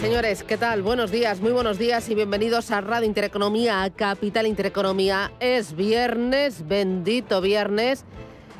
[0.00, 0.80] Señores, ¿qué tal?
[0.80, 5.30] Buenos días, muy buenos días y bienvenidos a Radio Intereconomía, a Capital Intereconomía.
[5.40, 8.06] Es viernes, bendito viernes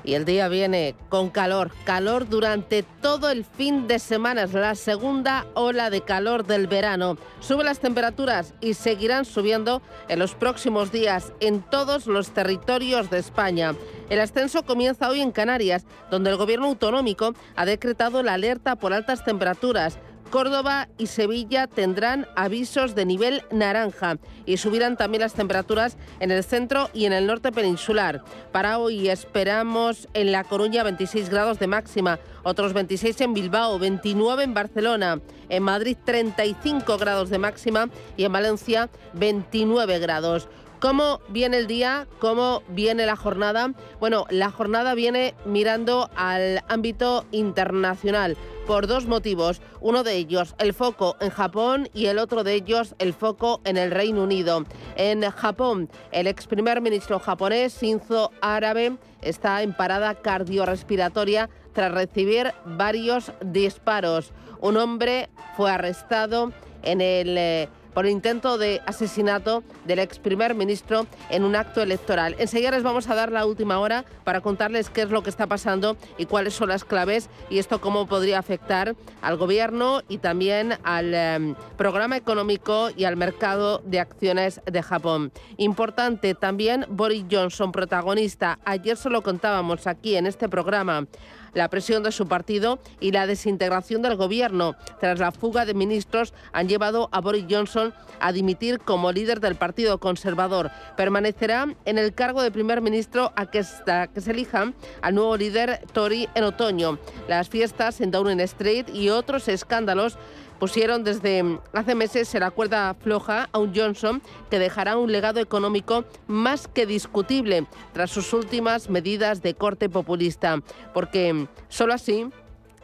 [0.05, 4.75] y el día viene con calor, calor durante todo el fin de semana, es la
[4.75, 7.17] segunda ola de calor del verano.
[7.41, 13.19] Suben las temperaturas y seguirán subiendo en los próximos días en todos los territorios de
[13.19, 13.75] España.
[14.11, 18.93] El ascenso comienza hoy en Canarias, donde el gobierno autonómico ha decretado la alerta por
[18.93, 19.99] altas temperaturas.
[20.31, 26.45] Córdoba y Sevilla tendrán avisos de nivel naranja y subirán también las temperaturas en el
[26.45, 28.23] centro y en el norte peninsular.
[28.53, 34.45] Para hoy esperamos en La Coruña 26 grados de máxima, otros 26 en Bilbao, 29
[34.45, 40.49] en Barcelona, en Madrid 35 grados de máxima y en Valencia 29 grados.
[40.81, 42.07] ¿Cómo viene el día?
[42.21, 43.75] ¿Cómo viene la jornada?
[44.01, 49.61] Bueno, la jornada viene mirando al ámbito internacional por dos motivos.
[49.83, 53.77] Uno de ellos, el foco en Japón y el otro de ellos, el foco en
[53.77, 54.65] el Reino Unido.
[54.97, 62.55] En Japón, el ex primer ministro japonés, Shinzo Abe, está en parada cardiorrespiratoria tras recibir
[62.65, 64.33] varios disparos.
[64.63, 67.69] Un hombre fue arrestado en el...
[67.95, 72.37] Por intento de asesinato del ex primer ministro en un acto electoral.
[72.39, 75.47] Enseguida les vamos a dar la última hora para contarles qué es lo que está
[75.47, 80.75] pasando y cuáles son las claves y esto cómo podría afectar al gobierno y también
[80.83, 85.33] al em, programa económico y al mercado de acciones de Japón.
[85.57, 88.59] Importante también Boris Johnson, protagonista.
[88.65, 91.07] Ayer se lo contábamos aquí en este programa
[91.55, 96.35] la presión de su partido y la desintegración del gobierno tras la fuga de ministros
[96.53, 100.71] han llevado a Boris Johnson a dimitir como líder del Partido Conservador.
[100.97, 104.73] Permanecerá en el cargo de primer ministro hasta que se elija
[105.03, 106.99] al nuevo líder Tory en otoño.
[107.29, 110.19] Las fiestas en Downing Street y otros escándalos
[110.61, 115.41] pusieron desde hace meses en la cuerda floja a un Johnson que dejará un legado
[115.41, 120.63] económico más que discutible tras sus últimas medidas de corte populista,
[120.93, 122.29] porque solo así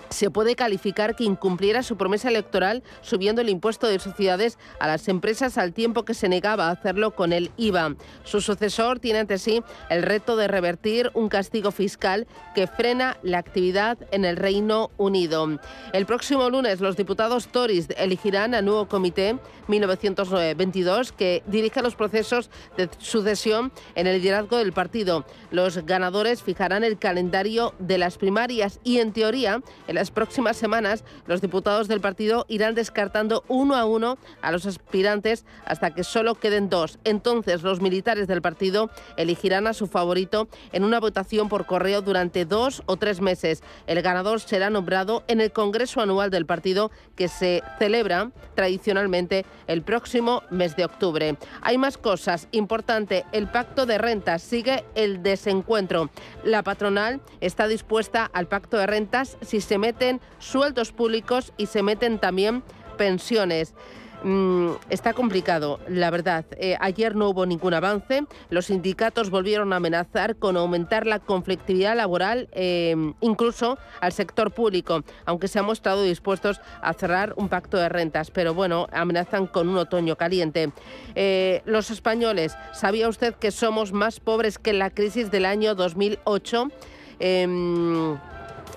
[0.08, 5.08] se puede calificar que incumpliera su promesa electoral subiendo el impuesto de sociedades a las
[5.08, 7.96] empresas al tiempo que se negaba a hacerlo con el IVA.
[8.24, 13.38] Su sucesor tiene ante sí el reto de revertir un castigo fiscal que frena la
[13.38, 15.58] actividad en el Reino Unido.
[15.92, 22.50] El próximo lunes los diputados Tories elegirán al nuevo comité 1922 que dirige los procesos
[22.76, 25.24] de sucesión en el liderazgo del partido.
[25.50, 31.04] Los ganadores fijarán el calendario de las primarias y en teoría el las próximas semanas,
[31.26, 36.34] los diputados del partido irán descartando uno a uno a los aspirantes hasta que solo
[36.34, 36.98] queden dos.
[37.04, 42.44] Entonces, los militares del partido elegirán a su favorito en una votación por correo durante
[42.44, 43.62] dos o tres meses.
[43.86, 49.80] El ganador será nombrado en el Congreso Anual del partido que se celebra tradicionalmente el
[49.80, 51.38] próximo mes de octubre.
[51.62, 52.48] Hay más cosas.
[52.52, 56.10] Importante, el pacto de rentas sigue el desencuentro.
[56.44, 61.82] La patronal está dispuesta al pacto de rentas si se meten sueldos públicos y se
[61.82, 62.62] meten también
[62.96, 63.74] pensiones.
[64.22, 66.44] Mm, está complicado, la verdad.
[66.58, 68.24] Eh, ayer no hubo ningún avance.
[68.50, 75.04] Los sindicatos volvieron a amenazar con aumentar la conflictividad laboral, em, incluso al sector público,
[75.26, 78.30] aunque se han mostrado dispuestos a cerrar un pacto de rentas.
[78.30, 80.72] Pero bueno, amenazan con un otoño caliente.
[81.14, 85.74] Eh, los españoles, ¿sabía usted que somos más pobres que en la crisis del año
[85.74, 86.68] 2008?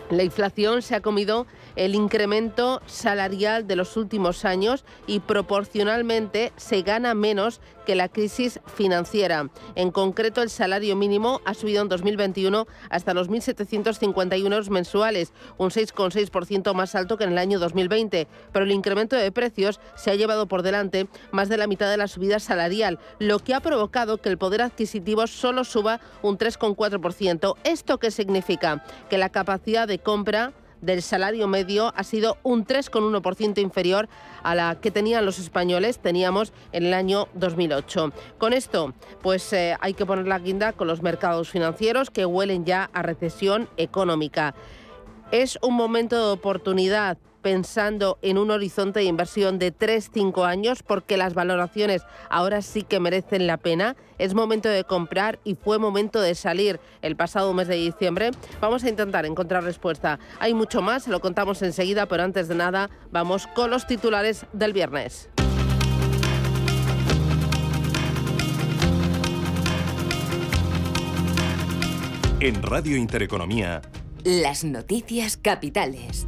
[0.10, 1.48] La inflación se ha comido
[1.80, 8.60] el incremento salarial de los últimos años y proporcionalmente se gana menos que la crisis
[8.66, 9.50] financiera.
[9.76, 15.70] En concreto, el salario mínimo ha subido en 2021 hasta los 1.751 euros mensuales, un
[15.70, 18.28] 6,6% más alto que en el año 2020.
[18.52, 21.96] Pero el incremento de precios se ha llevado por delante más de la mitad de
[21.96, 27.56] la subida salarial, lo que ha provocado que el poder adquisitivo solo suba un 3,4%.
[27.64, 28.84] ¿Esto qué significa?
[29.10, 30.52] Que la capacidad de compra
[30.82, 34.10] del salario medio ha sido un 3,1% inferior
[34.44, 38.12] a la que tenían los españoles, teníamos en el año 2008.
[38.38, 42.66] Con esto, pues eh, hay que poner la guinda con los mercados financieros que huelen
[42.66, 44.56] ya a recesión económica.
[45.32, 51.18] Es un momento de oportunidad pensando en un horizonte de inversión de 3-5 años porque
[51.18, 53.96] las valoraciones ahora sí que merecen la pena.
[54.18, 58.32] Es momento de comprar y fue momento de salir el pasado mes de diciembre.
[58.60, 60.20] Vamos a intentar encontrar respuesta.
[60.40, 64.46] Hay mucho más, se lo contamos enseguida, pero antes de nada vamos con los titulares
[64.54, 65.30] del viernes.
[72.42, 73.82] En Radio Intereconomía.
[74.24, 76.26] Las noticias capitales.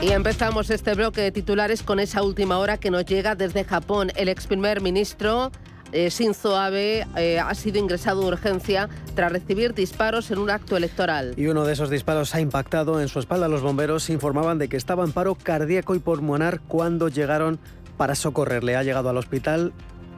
[0.00, 4.12] Y empezamos este bloque de titulares con esa última hora que nos llega desde Japón.
[4.14, 5.50] El ex primer ministro
[5.90, 10.76] eh, Shinzo Abe eh, ha sido ingresado de urgencia tras recibir disparos en un acto
[10.76, 11.34] electoral.
[11.36, 13.48] Y uno de esos disparos ha impactado en su espalda.
[13.48, 17.58] Los bomberos informaban de que estaba en paro cardíaco y pulmonar cuando llegaron
[17.96, 18.76] para socorrerle.
[18.76, 19.72] Ha llegado al hospital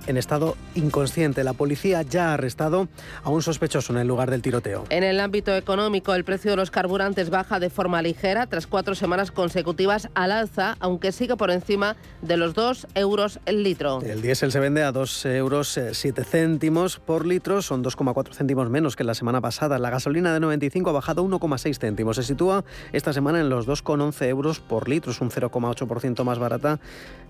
[0.06, 1.44] en estado inconsciente.
[1.44, 2.88] La policía ya ha arrestado
[3.22, 4.84] a un sospechoso en el lugar del tiroteo.
[4.90, 8.94] En el ámbito económico, el precio de los carburantes baja de forma ligera tras cuatro
[8.94, 14.00] semanas consecutivas al alza, aunque sigue por encima de los 2 euros el litro.
[14.02, 18.96] El diésel se vende a 2 euros 7 céntimos por litro, son 2,4 céntimos menos
[18.96, 19.78] que la semana pasada.
[19.78, 22.16] La gasolina de 95 ha bajado 1,6 céntimos.
[22.16, 26.80] Se sitúa esta semana en los 2,11 euros por litro, es un 0,8% más barata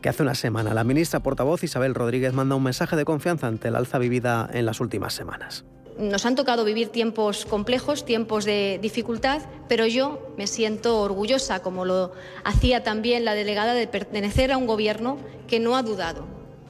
[0.01, 0.75] que hace una semana.
[0.75, 4.67] La ministra portavoz Isabel Rodríguez manda un mensaje de confianza ante el alza vivida en
[4.67, 5.65] las últimas semanas.
[5.99, 11.85] Nos han tocado vivir tiempos complejos, tiempos de dificultad, pero yo me siento orgullosa, como
[11.85, 12.13] lo
[12.45, 16.25] hacía también la delegada, de pertenecer a un gobierno que no ha dudado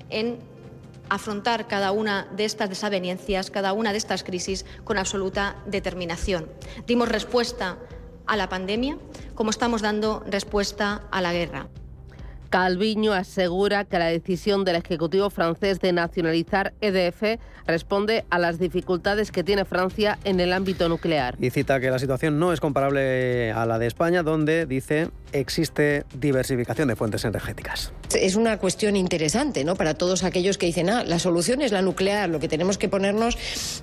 [0.09, 0.39] en
[1.09, 6.49] afrontar cada una de estas desavenencias, cada una de estas crisis con absoluta determinación.
[6.87, 7.79] Dimos respuesta
[8.27, 8.97] a la pandemia
[9.35, 11.69] como estamos dando respuesta a la guerra.
[12.51, 19.31] Calviño asegura que la decisión del Ejecutivo francés de nacionalizar EDF responde a las dificultades
[19.31, 21.37] que tiene Francia en el ámbito nuclear.
[21.39, 26.05] Y cita que la situación no es comparable a la de España, donde dice existe
[26.19, 27.93] diversificación de fuentes energéticas.
[28.19, 29.77] Es una cuestión interesante ¿no?
[29.77, 32.89] para todos aquellos que dicen, ah, la solución es la nuclear, lo que tenemos que
[32.89, 33.39] ponernos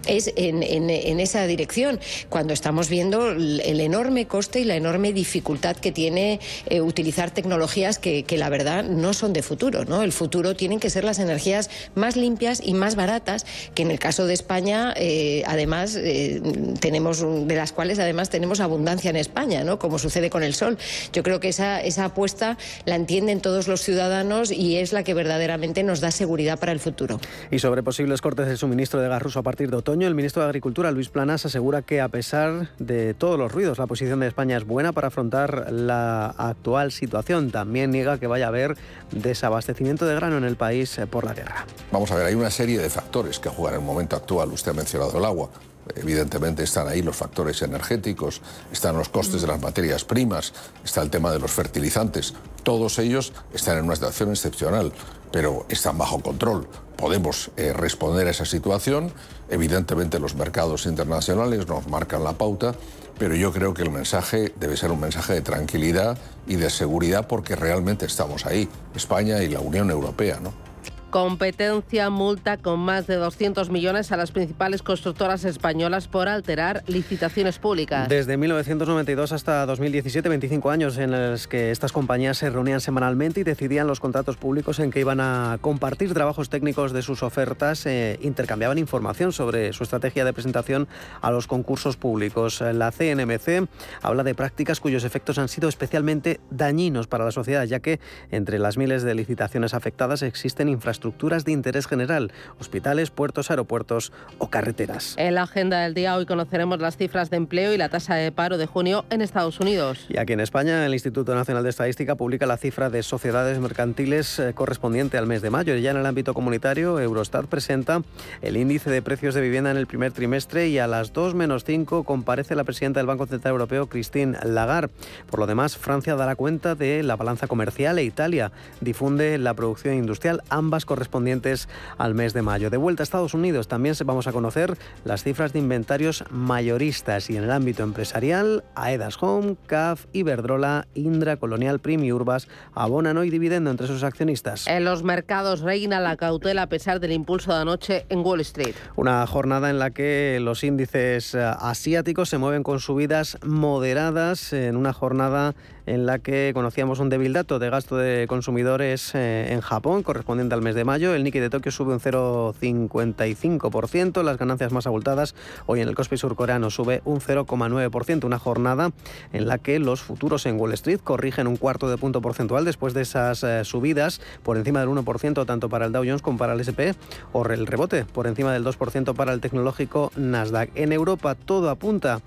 [0.06, 0.90] es en,
[1.22, 6.82] esa dirección, cuando estamos viendo el, enorme coste y la enorme dificultad que tiene eh,
[6.82, 9.82] utilizar tecnologías que, que la verdad no son de futuro.
[10.02, 14.00] El futuro tienen que ser las energías más limpias y más baratas, que en el
[14.00, 16.42] caso de España, eh, además, eh,
[16.80, 19.80] tenemos, de las cuales además tenemos abundancia en España, ¿no?
[19.80, 20.78] Como sucede con el sol.
[21.14, 25.14] Yo creo que esa, esa apuesta la entienden todos los ciudadanos y es la que
[25.14, 27.20] verdaderamente nos da seguridad para el futuro.
[27.52, 30.42] Y sobre posibles cortes de suministro de gas ruso a partir de otoño, el ministro
[30.42, 34.28] de Agricultura, Luis Planas, asegura que a pesar de todos los ruidos, la posición de
[34.28, 37.52] España es buena para afrontar la actual situación.
[37.52, 38.78] También niega que vaya haber
[39.12, 41.66] desabastecimiento de grano en el país eh, por la guerra.
[41.92, 44.52] Vamos a ver, hay una serie de factores que juegan en el momento actual.
[44.52, 45.50] Usted ha mencionado el agua.
[45.96, 48.42] Evidentemente están ahí los factores energéticos,
[48.72, 50.54] están los costes de las materias primas,
[50.84, 52.34] está el tema de los fertilizantes.
[52.64, 54.92] Todos ellos están en una situación excepcional,
[55.32, 56.68] pero están bajo control.
[56.98, 59.14] Podemos eh, responder a esa situación.
[59.50, 62.76] Evidentemente los mercados internacionales nos marcan la pauta
[63.18, 66.18] pero yo creo que el mensaje debe ser un mensaje de tranquilidad
[66.48, 70.67] y de seguridad porque realmente estamos ahí, España y la Unión Europea, ¿no?
[71.10, 77.60] Competencia multa con más de 200 millones a las principales constructoras españolas por alterar licitaciones
[77.60, 78.10] públicas.
[78.10, 83.44] Desde 1992 hasta 2017, 25 años en los que estas compañías se reunían semanalmente y
[83.46, 88.20] decidían los contratos públicos en que iban a compartir trabajos técnicos de sus ofertas, e
[88.22, 90.90] intercambiaban información sobre su estrategia de presentación
[91.22, 92.60] a los concursos públicos.
[92.60, 93.70] La CNMC
[94.02, 98.60] habla de prácticas cuyos efectos han sido especialmente dañinos para la sociedad, ya que entre
[98.60, 104.50] las miles de licitaciones afectadas existen infraestructuras estructuras de interés general, hospitales, puertos, aeropuertos o
[104.50, 105.16] carreteras.
[105.18, 108.32] En la agenda del día hoy conoceremos las cifras de empleo y la tasa de
[108.32, 110.06] paro de junio en Estados Unidos.
[110.10, 114.40] Y aquí en España, el Instituto Nacional de Estadística publica la cifra de sociedades mercantiles
[114.40, 115.76] eh, correspondiente al mes de mayo.
[115.76, 118.02] Y ya en el ámbito comunitario, Eurostat presenta
[118.42, 121.64] el índice de precios de vivienda en el primer trimestre y a las 2 menos
[121.64, 124.90] 5 comparece la presidenta del Banco Central Europeo, Christine Lagarde.
[125.30, 128.52] Por lo demás, Francia dará cuenta de la balanza comercial e Italia
[128.82, 132.72] difunde la producción industrial, ambas correspondientes al mes de mayo.
[132.72, 134.76] De vuelta a Estados Unidos también vamos a conocer
[135.06, 141.38] las cifras de inventarios mayoristas y en el ámbito empresarial, Aedas Home, CAF, Iberdrola, Indra,
[141.38, 144.66] Colonial, Primi Urbas abonan hoy dividendo entre sus accionistas.
[144.68, 148.76] En los mercados reina la cautela a pesar del impulso de anoche en Wall Street.
[148.96, 154.78] Una jornada en la que los índices eh, asiáticos se mueven con subidas moderadas en
[154.78, 155.56] una jornada
[155.88, 160.54] en la que conocíamos un débil dato de gasto de consumidores eh, en Japón, correspondiente
[160.54, 161.16] al mes de mayo.
[161.16, 164.22] El Nikkei de Tokio sube un 0,55%.
[164.22, 165.34] Las ganancias más abultadas
[165.66, 168.26] hoy en el Kospi surcoreano sube un 0,9%.
[168.26, 168.92] Una jornada
[169.32, 172.94] en la que los futuros en Wall Street corrigen un cuarto de punto porcentual después
[172.94, 176.54] de esas eh, subidas por encima del 1% tanto para el Dow Jones como para
[176.54, 176.94] el SP
[177.32, 180.72] o el rebote por encima del 2% para el tecnológico Nasdaq.
[180.76, 182.22] En Europa todo apunta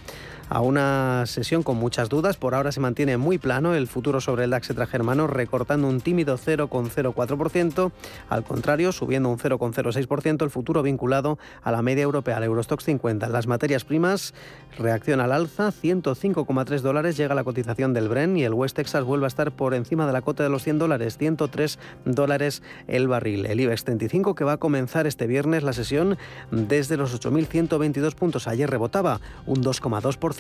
[0.50, 2.37] a una sesión con muchas dudas.
[2.37, 6.37] Por ahora se mantiene muy plano el futuro sobre el DAX germano, recortando un tímido
[6.37, 7.92] 0,04%.
[8.28, 13.28] Al contrario, subiendo un 0,06% el futuro vinculado a la media europea, al Eurostox 50.
[13.28, 14.35] Las materias primas
[14.76, 19.26] reacciona al alza, 105,3 dólares llega la cotización del Bren y el West Texas vuelve
[19.26, 23.47] a estar por encima de la cota de los 100 dólares, 103 dólares el barril.
[23.47, 26.19] El IBEX 35 que va a comenzar este viernes la sesión
[26.50, 28.49] desde los 8.122 puntos.
[28.49, 30.39] Ayer rebotaba un 2,2%.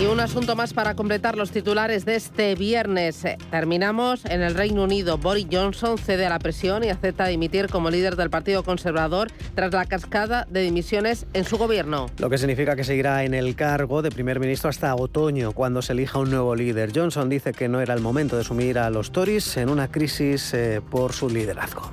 [0.00, 3.24] Y un asunto más para completar los titulares de este viernes.
[3.50, 5.18] Terminamos en el Reino Unido.
[5.18, 9.72] Boris Johnson cede a la presión y acepta dimitir como líder del Partido Conservador tras
[9.72, 12.06] la cascada de dimisiones en su gobierno.
[12.18, 15.94] Lo que significa que seguirá en el cargo de primer ministro hasta otoño, cuando se
[15.94, 16.92] elija un nuevo líder.
[16.94, 20.54] Johnson dice que no era el momento de sumir a los Tories en una crisis
[20.54, 21.90] eh, por su liderazgo.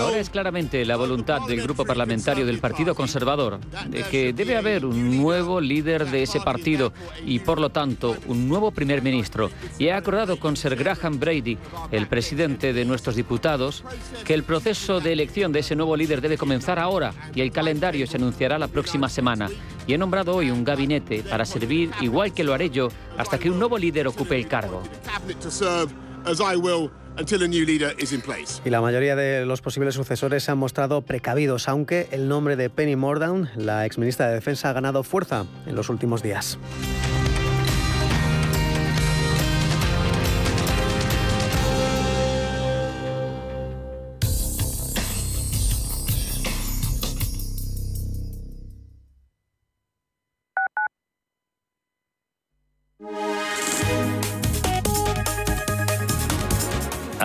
[0.00, 4.84] Ahora es claramente la voluntad del grupo parlamentario del Partido Conservador de que debe haber
[4.84, 6.92] un nuevo líder de ese partido
[7.24, 9.50] y, por lo tanto, un nuevo primer ministro.
[9.78, 11.58] Y he acordado con Sir Graham Brady,
[11.92, 13.84] el presidente de nuestros diputados,
[14.24, 18.06] que el proceso de elección de ese nuevo líder debe comenzar ahora y el calendario
[18.06, 19.48] se anunciará la próxima semana.
[19.86, 23.50] Y he nombrado hoy un gabinete para servir, igual que lo haré yo, hasta que
[23.50, 24.82] un nuevo líder ocupe el cargo.
[28.64, 32.70] Y la mayoría de los posibles sucesores se han mostrado precavidos, aunque el nombre de
[32.70, 36.58] Penny Mordaunt, la exministra de Defensa, ha ganado fuerza en los últimos días.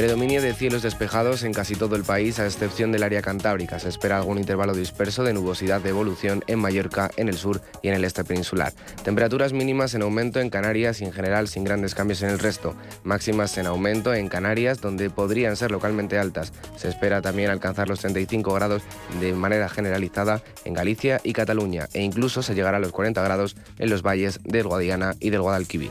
[0.00, 3.78] Predominio de cielos despejados en casi todo el país, a excepción del área cantábrica.
[3.78, 7.88] Se espera algún intervalo disperso de nubosidad de evolución en Mallorca, en el sur y
[7.88, 8.72] en el este peninsular.
[9.04, 12.74] Temperaturas mínimas en aumento en Canarias y en general sin grandes cambios en el resto.
[13.04, 16.54] Máximas en aumento en Canarias, donde podrían ser localmente altas.
[16.78, 18.82] Se espera también alcanzar los 35 grados
[19.20, 23.54] de manera generalizada en Galicia y Cataluña, e incluso se llegará a los 40 grados
[23.78, 25.90] en los valles del Guadiana y del Guadalquivir.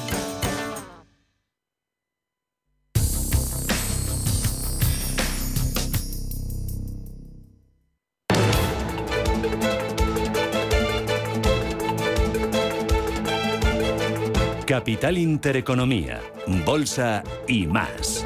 [14.71, 16.21] Capital Intereconomía,
[16.65, 18.25] Bolsa y más.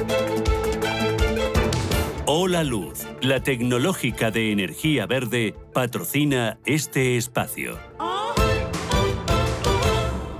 [2.24, 7.76] Hola Luz, la tecnológica de energía verde, patrocina este espacio.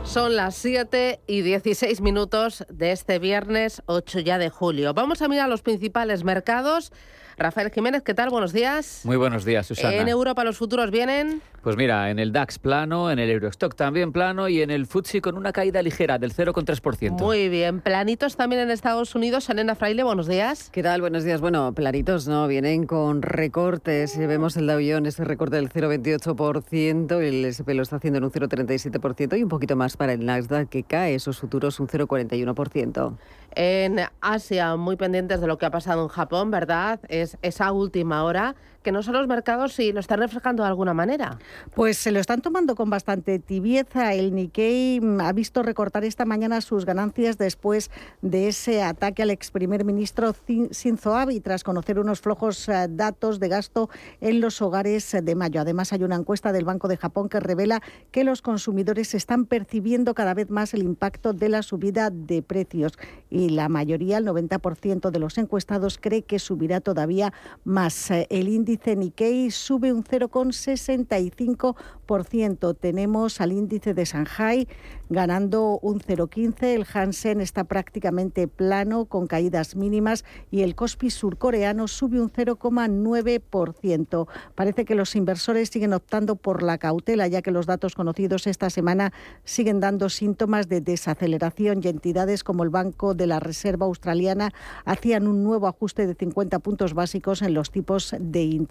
[0.04, 4.94] Son las 7 y 16 minutos de este viernes 8 ya de julio.
[4.94, 6.92] Vamos a mirar los principales mercados.
[7.38, 8.30] Rafael Jiménez, ¿qué tal?
[8.30, 9.02] Buenos días.
[9.04, 9.96] Muy buenos días, Susana.
[9.96, 11.42] ¿En Europa los futuros vienen?
[11.62, 15.20] Pues mira, en el DAX plano, en el Eurostock también plano y en el FTSE
[15.20, 17.10] con una caída ligera del 0,3%.
[17.20, 17.80] Muy bien.
[17.80, 19.50] Planitos también en Estados Unidos.
[19.50, 20.70] Elena Fraile, buenos días.
[20.70, 21.02] ¿Qué tal?
[21.02, 21.42] Buenos días.
[21.42, 22.48] Bueno, planitos, ¿no?
[22.48, 24.16] Vienen con recortes.
[24.16, 28.30] Vemos el Dow Jones, ese recorte del 0,28%, el SP lo está haciendo en un
[28.30, 33.16] 0,37% y un poquito más para el Nasdaq que cae esos futuros un 0,41%
[33.56, 37.00] en Asia, muy pendientes de lo que ha pasado en Japón, ¿verdad?
[37.08, 38.54] Es esa última hora
[38.86, 41.40] que no son los mercados y lo están reflejando de alguna manera.
[41.74, 44.14] Pues se lo están tomando con bastante tibieza.
[44.14, 47.90] El Nikkei mm, ha visto recortar esta mañana sus ganancias después
[48.22, 53.40] de ese ataque al ex primer ministro Shinzo Abe tras conocer unos flojos eh, datos
[53.40, 53.90] de gasto
[54.20, 55.60] en los hogares de mayo.
[55.60, 60.14] Además, hay una encuesta del Banco de Japón que revela que los consumidores están percibiendo
[60.14, 62.92] cada vez más el impacto de la subida de precios
[63.30, 67.32] y la mayoría, el 90% de los encuestados, cree que subirá todavía
[67.64, 68.12] más.
[68.12, 72.76] Eh, el índice índice Nikkei sube un 0,65%.
[72.78, 74.68] Tenemos al índice de Shanghai
[75.08, 76.62] ganando un 0,15.
[76.62, 84.28] El Hansen está prácticamente plano con caídas mínimas y el Kospi surcoreano sube un 0,9%.
[84.54, 88.68] Parece que los inversores siguen optando por la cautela ya que los datos conocidos esta
[88.68, 89.14] semana
[89.44, 94.52] siguen dando síntomas de desaceleración y entidades como el Banco de la Reserva Australiana
[94.84, 98.65] hacían un nuevo ajuste de 50 puntos básicos en los tipos de interés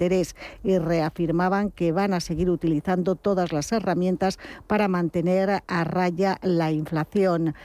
[0.63, 6.71] y reafirmaban que van a seguir utilizando todas las herramientas para mantener a raya la
[6.71, 7.55] inflación.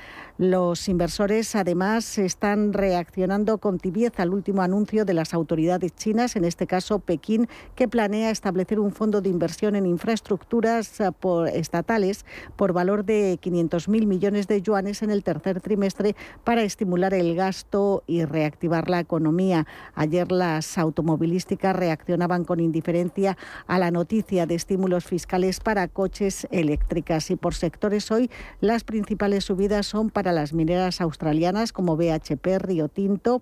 [0.40, 6.46] Los inversores además están reaccionando con tibieza al último anuncio de las autoridades chinas, en
[6.46, 11.10] este caso Pekín, que planea establecer un fondo de inversión en infraestructuras eh,
[11.52, 12.24] estatales
[12.56, 18.02] por valor de 500.000 millones de yuanes en el tercer trimestre para estimular el gasto
[18.06, 19.66] y reactivar la economía.
[19.94, 27.30] Ayer las automovilísticas reaccionaban con indiferencia a la noticia de estímulos fiscales para coches eléctricas
[27.30, 28.30] y por sectores hoy
[28.62, 33.40] las principales subidas son para las mineras australianas como BHP, Rio Tinto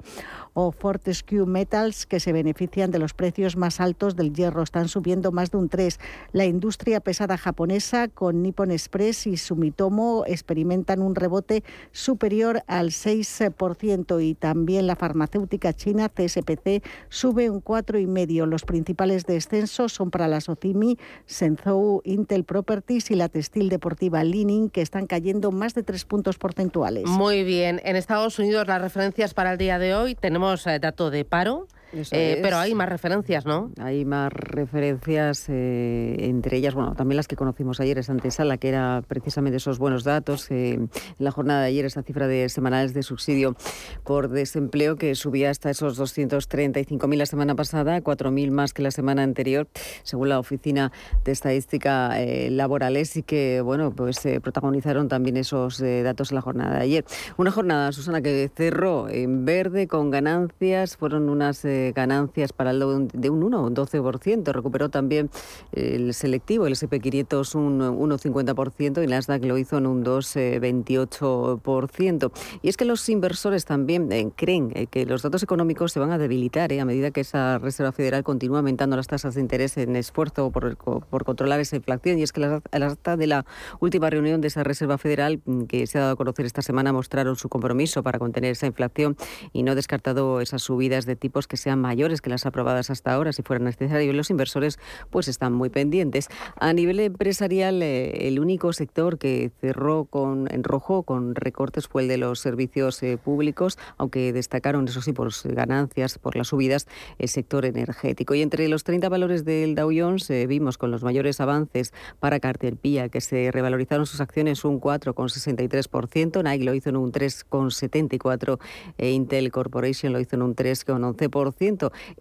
[0.55, 4.63] o Fortescue Metals, que se benefician de los precios más altos del hierro.
[4.63, 5.99] Están subiendo más de un 3.
[6.33, 14.25] La industria pesada japonesa con Nippon Express y Sumitomo experimentan un rebote superior al 6%
[14.25, 18.47] y también la farmacéutica china CSPC sube un 4,5%.
[18.47, 24.71] Los principales descensos son para la Socimi, Senzhou, Intel Properties y la textil deportiva Lining,
[24.71, 26.68] que están cayendo más de 3 puntos porcentuales.
[27.07, 27.81] Muy bien.
[27.85, 31.69] En Estados Unidos las referencias para el día de hoy tenemos eh, dato de paro.
[31.93, 33.73] Eh, pero hay más referencias, ¿no?
[33.81, 38.69] Hay más referencias, eh, entre ellas, bueno, también las que conocimos ayer, esa antesala, que
[38.69, 40.51] era precisamente esos buenos datos.
[40.51, 43.57] Eh, en la jornada de ayer, esa cifra de semanales de subsidio
[44.05, 49.23] por desempleo que subía hasta esos 235.000 la semana pasada, 4.000 más que la semana
[49.23, 49.69] anterior,
[50.03, 50.93] según la Oficina
[51.25, 52.15] de Estadística
[52.51, 57.05] Laborales, y que, bueno, pues protagonizaron también esos datos en la jornada de ayer.
[57.37, 61.65] Una jornada, Susana, que cerró en verde con ganancias, fueron unas
[61.95, 64.53] ganancias para el de un 1, un 12%.
[64.53, 65.31] Recuperó también
[65.73, 72.31] el selectivo, el SP500 un 1,50% y Nasdaq lo hizo en un 2,28%.
[72.63, 76.11] Y es que los inversores también eh, creen eh, que los datos económicos se van
[76.11, 79.77] a debilitar eh, a medida que esa Reserva Federal continúa aumentando las tasas de interés
[79.77, 82.19] en esfuerzo por, por controlar esa inflación.
[82.19, 83.45] Y es que las, actas de la
[83.81, 86.93] última reunión de esa Reserva Federal mm, que se ha dado a conocer esta semana
[86.93, 89.17] mostraron su compromiso para contener esa inflación
[89.53, 93.13] y no descartado esas subidas de tipos que se sean mayores que las aprobadas hasta
[93.13, 94.15] ahora, si fuera necesario.
[94.15, 94.79] Los inversores
[95.11, 96.29] pues están muy pendientes.
[96.57, 102.01] A nivel empresarial, eh, el único sector que cerró con, en rojo con recortes fue
[102.01, 106.87] el de los servicios eh, públicos, aunque destacaron, eso sí, por ganancias, por las subidas,
[107.19, 108.35] el sector energético.
[108.35, 112.41] Y entre los 30 valores del Dow Jones eh, vimos con los mayores avances para
[112.41, 118.59] Carterpía, que se revalorizaron sus acciones un 4,63%, Nike lo hizo en un 3,74%,
[118.97, 121.58] e Intel Corporation lo hizo en un 3,11%.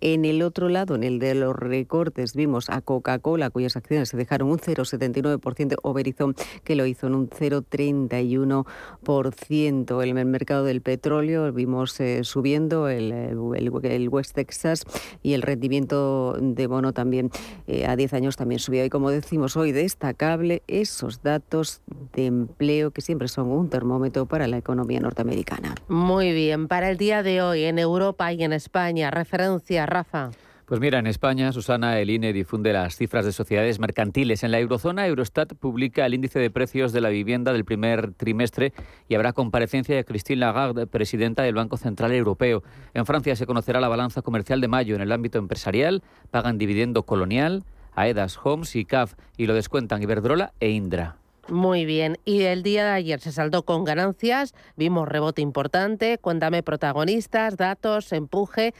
[0.01, 4.17] En el otro lado, en el de los recortes, vimos a Coca-Cola, cuyas acciones se
[4.17, 10.03] dejaron un 0,79%, o Verizon, que lo hizo en un 0,31%.
[10.03, 14.83] En el mercado del petróleo vimos eh, subiendo el, el, West Texas
[15.21, 17.29] y el rendimiento de bono también
[17.67, 18.85] eh, a 10 años también subió.
[18.85, 21.81] Y como decimos hoy, destacable esos datos
[22.13, 25.75] de empleo que siempre son un termómetro para la economía norteamericana.
[25.87, 30.31] Muy bien, para el día de hoy en Europa y en España, referencia, Rafa.
[30.65, 34.43] Pues mira, en España, Susana, el INE difunde las cifras de sociedades mercantiles.
[34.43, 38.73] En la eurozona, Eurostat publica el índice de precios de la vivienda del primer trimestre
[39.07, 42.63] y habrá comparecencia de Christine Lagarde, presidenta del Banco Central Europeo.
[42.93, 46.03] En Francia se conocerá la balanza comercial de mayo en el ámbito empresarial.
[46.31, 47.63] Pagan dividendo colonial,
[47.95, 51.17] Aedas Homes y CAF y lo descuentan Iberdrola e Indra.
[51.49, 52.17] Muy bien.
[52.25, 56.17] Y el día de ayer se saldó con ganancias, vimos rebote importante.
[56.17, 58.73] Cuéntame protagonistas, datos, empuje.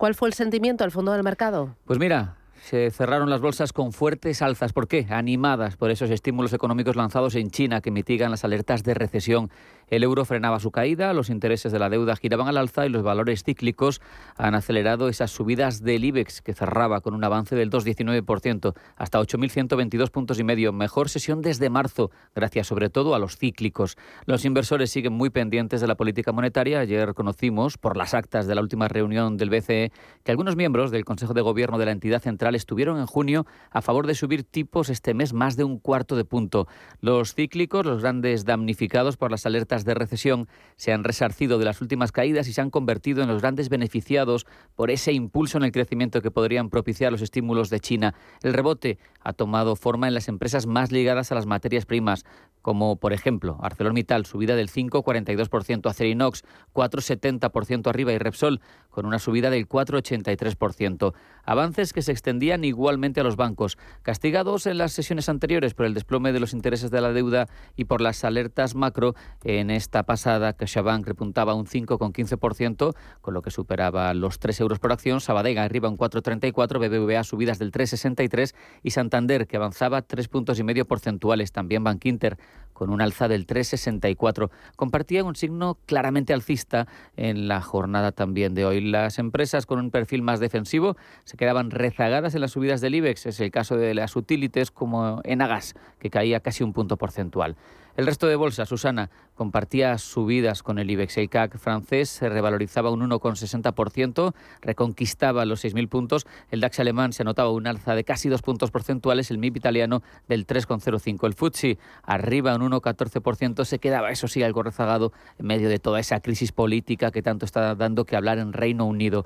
[0.00, 1.76] ¿Cuál fue el sentimiento al fondo del mercado?
[1.84, 4.72] Pues mira, se cerraron las bolsas con fuertes alzas.
[4.72, 5.06] ¿Por qué?
[5.10, 9.50] Animadas por esos estímulos económicos lanzados en China que mitigan las alertas de recesión.
[9.90, 13.02] El euro frenaba su caída, los intereses de la deuda giraban al alza y los
[13.02, 14.00] valores cíclicos
[14.36, 20.10] han acelerado esas subidas del IBEX, que cerraba con un avance del 2,19%, hasta 8.122
[20.10, 20.72] puntos y medio.
[20.72, 23.96] Mejor sesión desde marzo, gracias sobre todo a los cíclicos.
[24.26, 26.78] Los inversores siguen muy pendientes de la política monetaria.
[26.78, 29.90] Ayer conocimos, por las actas de la última reunión del BCE,
[30.22, 33.82] que algunos miembros del Consejo de Gobierno de la entidad central estuvieron en junio a
[33.82, 36.68] favor de subir tipos este mes más de un cuarto de punto.
[37.00, 41.80] Los cíclicos, los grandes damnificados por las alertas de recesión se han resarcido de las
[41.80, 45.72] últimas caídas y se han convertido en los grandes beneficiados por ese impulso en el
[45.72, 48.14] crecimiento que podrían propiciar los estímulos de China.
[48.42, 52.24] El rebote ha tomado forma en las empresas más ligadas a las materias primas,
[52.62, 59.50] como por ejemplo ArcelorMittal, subida del 5,42%, Acerinox 4,70% arriba y Repsol con una subida
[59.50, 61.14] del 4,83%.
[61.44, 65.94] Avances que se extendían igualmente a los bancos, castigados en las sesiones anteriores por el
[65.94, 69.14] desplome de los intereses de la deuda y por las alertas macro.
[69.44, 74.92] En esta pasada, CaixaBank repuntaba un 5,15%, con lo que superaba los 3 euros por
[74.92, 80.58] acción, Sabadell arriba un 4,34, BBVA subidas del 3,63 y Santander, que avanzaba 3 puntos
[80.58, 82.38] y medio porcentuales, también Bank Inter
[82.80, 84.48] con un alza del 3,64.
[84.74, 88.80] Compartían un signo claramente alcista en la jornada también de hoy.
[88.80, 93.26] Las empresas con un perfil más defensivo se quedaban rezagadas en las subidas del IBEX.
[93.26, 97.54] Es el caso de las utilities como Enagas, que caía casi un punto porcentual.
[97.96, 101.16] El resto de bolsas, Susana, compartía subidas con el IBEX.
[101.16, 106.26] El CAC francés se revalorizaba un 1,60%, reconquistaba los 6.000 puntos.
[106.50, 110.02] El DAX alemán se anotaba un alza de casi dos puntos porcentuales, el MIP italiano
[110.28, 111.24] del 3,05%.
[111.24, 116.00] El FTSE arriba un 1,14%, se quedaba, eso sí, algo rezagado en medio de toda
[116.00, 119.24] esa crisis política que tanto está dando que hablar en Reino Unido.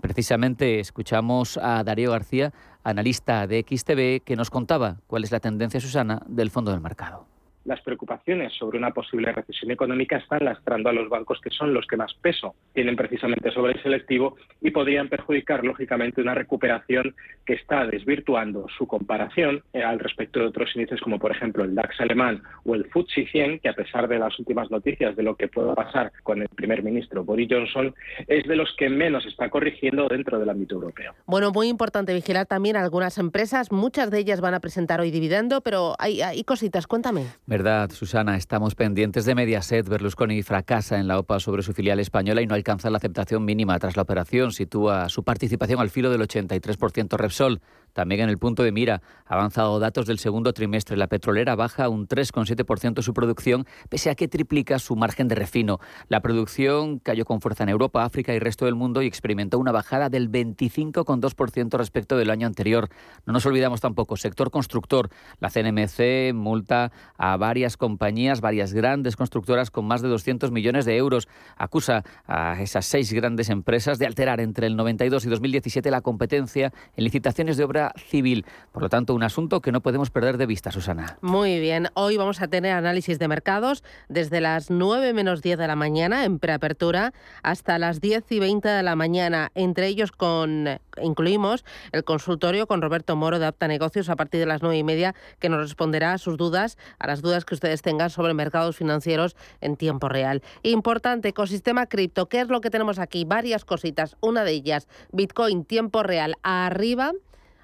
[0.00, 5.78] Precisamente escuchamos a Darío García, analista de XTB, que nos contaba cuál es la tendencia,
[5.78, 7.31] Susana, del fondo del mercado
[7.64, 11.86] las preocupaciones sobre una posible recesión económica están lastrando a los bancos que son los
[11.86, 17.14] que más peso tienen precisamente sobre el selectivo y podrían perjudicar lógicamente una recuperación
[17.46, 21.74] que está desvirtuando su comparación eh, al respecto de otros índices como por ejemplo el
[21.74, 25.36] DAX alemán o el FTSE 100 que a pesar de las últimas noticias de lo
[25.36, 27.94] que pueda pasar con el primer ministro Boris Johnson
[28.26, 31.14] es de los que menos está corrigiendo dentro del ámbito europeo.
[31.26, 35.60] Bueno, muy importante vigilar también algunas empresas, muchas de ellas van a presentar hoy dividendo,
[35.60, 37.26] pero hay, hay cositas, cuéntame.
[37.52, 39.86] Verdad, Susana, estamos pendientes de Mediaset.
[39.86, 43.78] Berlusconi fracasa en la OPA sobre su filial española y no alcanza la aceptación mínima
[43.78, 44.52] tras la operación.
[44.52, 47.60] Sitúa su participación al filo del 83% Repsol.
[47.92, 50.96] También en el punto de mira, avanzado datos del segundo trimestre.
[50.96, 55.78] La petrolera baja un 3,7% su producción, pese a que triplica su margen de refino.
[56.08, 59.72] La producción cayó con fuerza en Europa, África y resto del mundo y experimentó una
[59.72, 62.88] bajada del 25,2% respecto del año anterior.
[63.26, 65.10] No nos olvidamos tampoco, sector constructor.
[65.40, 70.96] La CNMC multa a varias compañías, varias grandes constructoras con más de 200 millones de
[70.96, 71.28] euros.
[71.56, 76.72] Acusa a esas seis grandes empresas de alterar entre el 92 y 2017 la competencia
[76.96, 78.46] en licitaciones de obra civil.
[78.70, 81.18] Por lo tanto, un asunto que no podemos perder de vista, Susana.
[81.20, 85.66] Muy bien, hoy vamos a tener análisis de mercados desde las 9 menos 10 de
[85.66, 89.50] la mañana en preapertura hasta las 10 y 20 de la mañana.
[89.54, 90.68] Entre ellos con
[91.00, 94.84] incluimos el consultorio con Roberto Moro de Apta Negocios a partir de las 9 y
[94.84, 98.76] media que nos responderá a sus dudas, a las dudas que ustedes tengan sobre mercados
[98.76, 100.42] financieros en tiempo real.
[100.62, 102.28] Importante, ecosistema cripto.
[102.28, 103.24] ¿Qué es lo que tenemos aquí?
[103.24, 104.16] Varias cositas.
[104.20, 107.12] Una de ellas, Bitcoin tiempo real arriba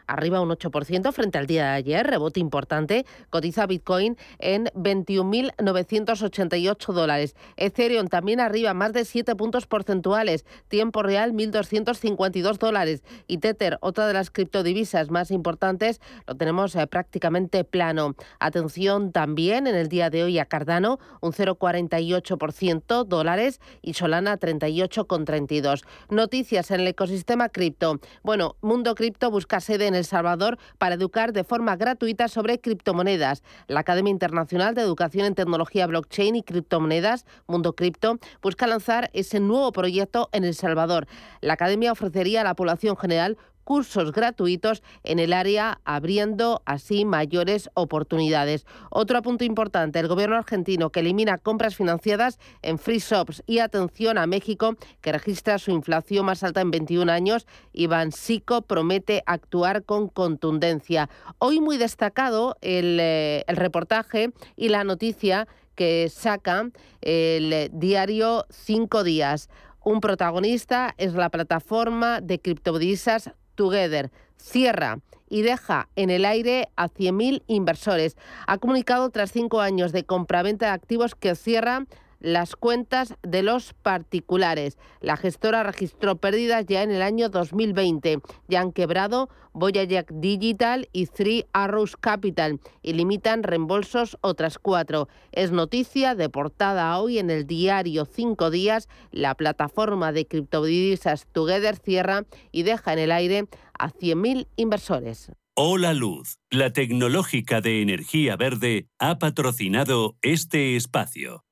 [0.08, 7.36] arriba un 8% frente al día de ayer, rebote importante, cotiza Bitcoin en 21.988 dólares.
[7.56, 13.02] Ethereum también arriba, más de 7 puntos porcentuales, tiempo real 1.252 dólares.
[13.26, 18.14] Y Tether, otra de las criptodivisas más importantes, lo tenemos eh, prácticamente plano.
[18.40, 25.84] Atención también en el día de hoy a Cardano, un 0,48% dólares y Solana 38,32.
[26.08, 28.00] Noticias en el ecosistema cripto.
[28.22, 33.42] Bueno, Mundo Cripto busca sede en el Salvador para educar de forma gratuita sobre criptomonedas.
[33.66, 39.40] La Academia Internacional de Educación en Tecnología Blockchain y Criptomonedas, Mundo Cripto, busca lanzar ese
[39.40, 41.06] nuevo proyecto en El Salvador.
[41.40, 43.36] La Academia ofrecería a la población general
[43.68, 48.64] cursos gratuitos en el área, abriendo así mayores oportunidades.
[48.88, 54.16] Otro punto importante, el gobierno argentino que elimina compras financiadas en free shops y atención
[54.16, 57.46] a México, que registra su inflación más alta en 21 años.
[57.74, 61.10] Iván Sico promete actuar con contundencia.
[61.36, 66.70] Hoy muy destacado el, eh, el reportaje y la noticia que saca
[67.02, 69.50] el diario Cinco Días.
[69.84, 76.88] Un protagonista es la plataforma de criptodivisas Together cierra y deja en el aire a
[76.88, 78.16] 100.000 inversores.
[78.46, 81.86] Ha comunicado tras cinco años de compraventa de activos que cierra
[82.20, 84.78] las cuentas de los particulares.
[85.00, 88.20] La gestora registró pérdidas ya en el año 2020.
[88.48, 95.08] Ya han quebrado Voyager Digital y Three Arrows Capital y limitan reembolsos otras cuatro.
[95.32, 98.88] Es noticia de portada hoy en el diario Cinco Días.
[99.10, 103.46] La plataforma de criptodivisas Together cierra y deja en el aire
[103.78, 105.32] a 100.000 inversores.
[105.60, 111.44] Hola Luz, la tecnológica de energía verde, ha patrocinado este espacio.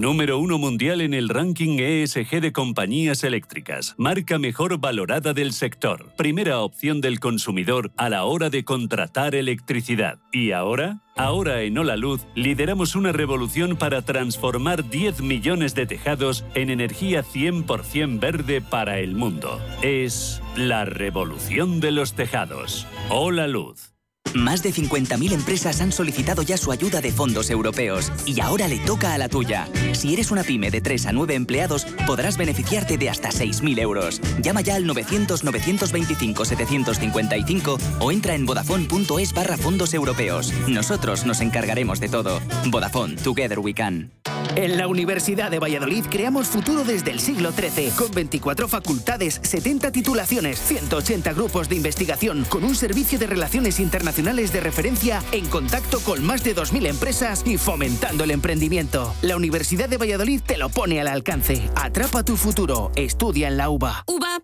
[0.00, 3.94] Número uno mundial en el ranking ESG de compañías eléctricas.
[3.98, 6.14] Marca mejor valorada del sector.
[6.16, 10.18] Primera opción del consumidor a la hora de contratar electricidad.
[10.32, 11.02] ¿Y ahora?
[11.16, 17.22] Ahora en Hola Luz lideramos una revolución para transformar 10 millones de tejados en energía
[17.22, 19.60] 100% verde para el mundo.
[19.82, 22.86] Es la revolución de los tejados.
[23.10, 23.89] Hola Luz.
[24.34, 28.78] Más de 50.000 empresas han solicitado ya su ayuda de fondos europeos y ahora le
[28.78, 29.68] toca a la tuya.
[29.92, 34.20] Si eres una pyme de 3 a 9 empleados, podrás beneficiarte de hasta 6.000 euros.
[34.40, 40.52] Llama ya al 900-925-755 o entra en vodafone.es barra fondos europeos.
[40.68, 42.40] Nosotros nos encargaremos de todo.
[42.66, 44.12] Vodafone, Together We Can.
[44.56, 49.92] En la Universidad de Valladolid creamos futuro desde el siglo XIII, con 24 facultades, 70
[49.92, 56.00] titulaciones, 180 grupos de investigación, con un servicio de relaciones internacionales de referencia en contacto
[56.00, 59.14] con más de 2.000 empresas y fomentando el emprendimiento.
[59.22, 61.70] La Universidad de Valladolid te lo pone al alcance.
[61.76, 62.90] Atrapa tu futuro.
[62.96, 64.04] Estudia en la UBA.
[64.06, 64.42] UBA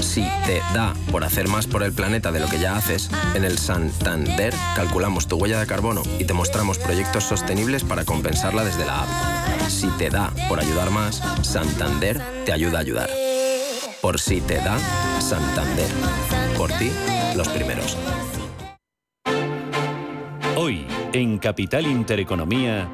[0.00, 3.44] si te da por hacer más por el planeta de lo que ya haces, en
[3.44, 8.86] el Santander calculamos tu huella de carbono y te mostramos proyectos sostenibles para compensarla desde
[8.86, 9.68] la app.
[9.68, 13.10] Si te da por ayudar más, Santander te ayuda a ayudar.
[14.00, 14.78] Por si te da,
[15.20, 16.45] Santander.
[16.56, 16.90] Por ti,
[17.36, 17.98] los primeros.
[20.56, 22.88] Hoy, en Capital Intereconomía.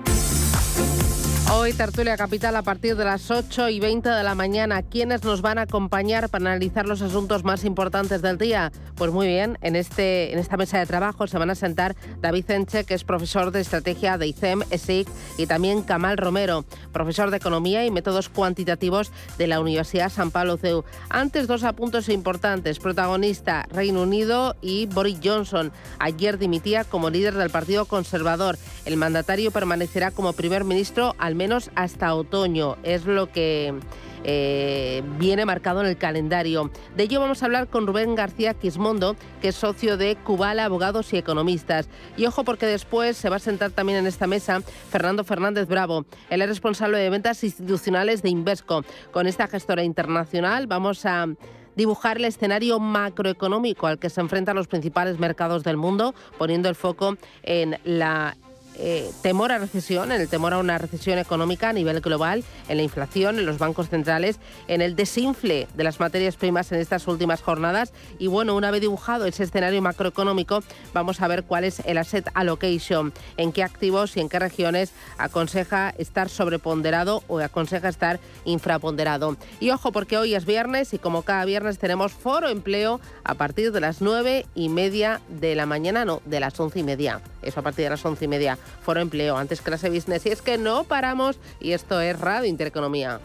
[1.51, 4.83] Hoy Tertulia Capital a partir de las 8 y 20 de la mañana.
[4.83, 8.73] ¿Quiénes nos van a acompañar para analizar los asuntos más importantes del día?
[8.95, 12.51] Pues muy bien, en, este, en esta mesa de trabajo se van a sentar David
[12.51, 17.37] Enche, que es profesor de estrategia de ICEM, ESIC, y también Kamal Romero, profesor de
[17.37, 20.85] economía y métodos cuantitativos de la Universidad San Pablo CEU.
[21.11, 22.79] Antes dos apuntos importantes.
[22.79, 25.73] Protagonista Reino Unido y Boris Johnson.
[25.99, 28.59] Ayer dimitía como líder del Partido Conservador.
[28.85, 32.77] El mandatario permanecerá como primer ministro al menos hasta otoño.
[32.85, 33.75] Es lo que
[34.23, 36.71] eh, viene marcado en el calendario.
[36.97, 41.13] De ello vamos a hablar con Rubén García Quismondo, que es socio de Cubala Abogados
[41.13, 41.89] y Economistas.
[42.17, 46.07] Y ojo porque después se va a sentar también en esta mesa Fernando Fernández Bravo.
[46.31, 48.85] Él es responsable de ventas institucionales de Invesco.
[49.11, 51.27] Con esta gestora internacional vamos a
[51.75, 56.77] dibujar el escenario macroeconómico al que se enfrentan los principales mercados del mundo, poniendo el
[56.77, 58.37] foco en la
[58.77, 62.77] eh, temor a recesión, en el temor a una recesión económica a nivel global, en
[62.77, 67.07] la inflación, en los bancos centrales, en el desinfle de las materias primas en estas
[67.07, 67.93] últimas jornadas.
[68.19, 72.29] Y bueno, una vez dibujado ese escenario macroeconómico, vamos a ver cuál es el asset
[72.35, 79.37] allocation, en qué activos y en qué regiones aconseja estar sobreponderado o aconseja estar infraponderado.
[79.61, 83.73] Y ojo, porque hoy es viernes y como cada viernes tenemos foro empleo a partir
[83.73, 87.21] de las nueve y media de la mañana, no, de las once y media.
[87.43, 88.59] Eso a partir de las once y media.
[88.83, 90.27] Foro empleo, antes clase business.
[90.27, 93.21] Y es que no paramos y esto es Radio Intereconomía.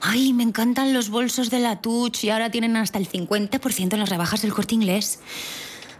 [0.00, 3.98] Ay, me encantan los bolsos de la Touch y ahora tienen hasta el 50% en
[3.98, 5.18] las rebajas del corte inglés.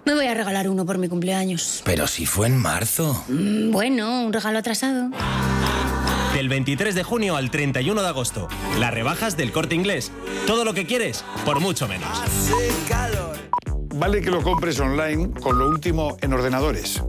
[0.04, 1.80] Me voy a regalar uno por mi cumpleaños.
[1.84, 3.24] Pero si fue en marzo.
[3.28, 5.10] Mm, bueno, un regalo atrasado.
[6.34, 8.48] Del 23 de junio al 31 de agosto.
[8.80, 10.10] Las rebajas del corte inglés.
[10.48, 12.08] Todo lo que quieres, por mucho menos.
[13.94, 17.00] Vale que lo compres online con lo último en ordenadores.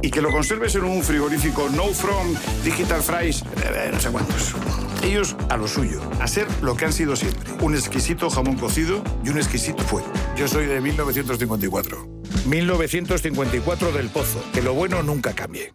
[0.00, 4.54] Y que lo conserves en un frigorífico No From, Digital Fries, eh, no sé cuántos.
[5.02, 7.52] Ellos a lo suyo, a ser lo que han sido siempre.
[7.60, 10.02] Un exquisito jamón cocido y un exquisito fue.
[10.34, 12.22] Yo soy de 1954.
[12.46, 14.42] 1954 del Pozo.
[14.54, 15.74] Que lo bueno nunca cambie.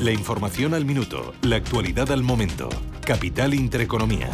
[0.00, 2.70] La información al minuto, la actualidad al momento.
[3.04, 4.30] Capital Intereconomía.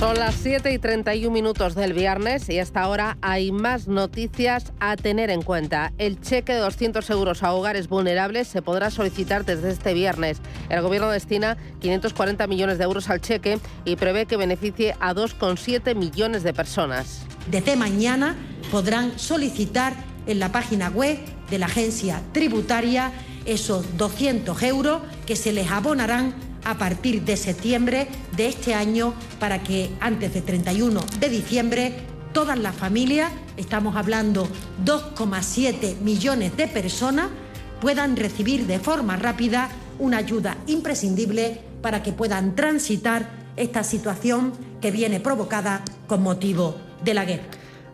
[0.00, 4.96] Son las 7 y 31 minutos del viernes y hasta ahora hay más noticias a
[4.96, 5.92] tener en cuenta.
[5.98, 10.38] El cheque de 200 euros a hogares vulnerables se podrá solicitar desde este viernes.
[10.68, 15.94] El gobierno destina 540 millones de euros al cheque y prevé que beneficie a 2,7
[15.94, 17.24] millones de personas.
[17.48, 18.34] Desde mañana
[18.72, 19.94] podrán solicitar
[20.26, 21.18] en la página web
[21.50, 23.12] de la agencia tributaria
[23.50, 26.34] esos 200 euros que se les abonarán
[26.64, 31.92] a partir de septiembre de este año para que antes del 31 de diciembre
[32.32, 34.48] todas las familias, estamos hablando
[34.84, 37.28] 2,7 millones de personas,
[37.80, 44.92] puedan recibir de forma rápida una ayuda imprescindible para que puedan transitar esta situación que
[44.92, 47.44] viene provocada con motivo de la guerra.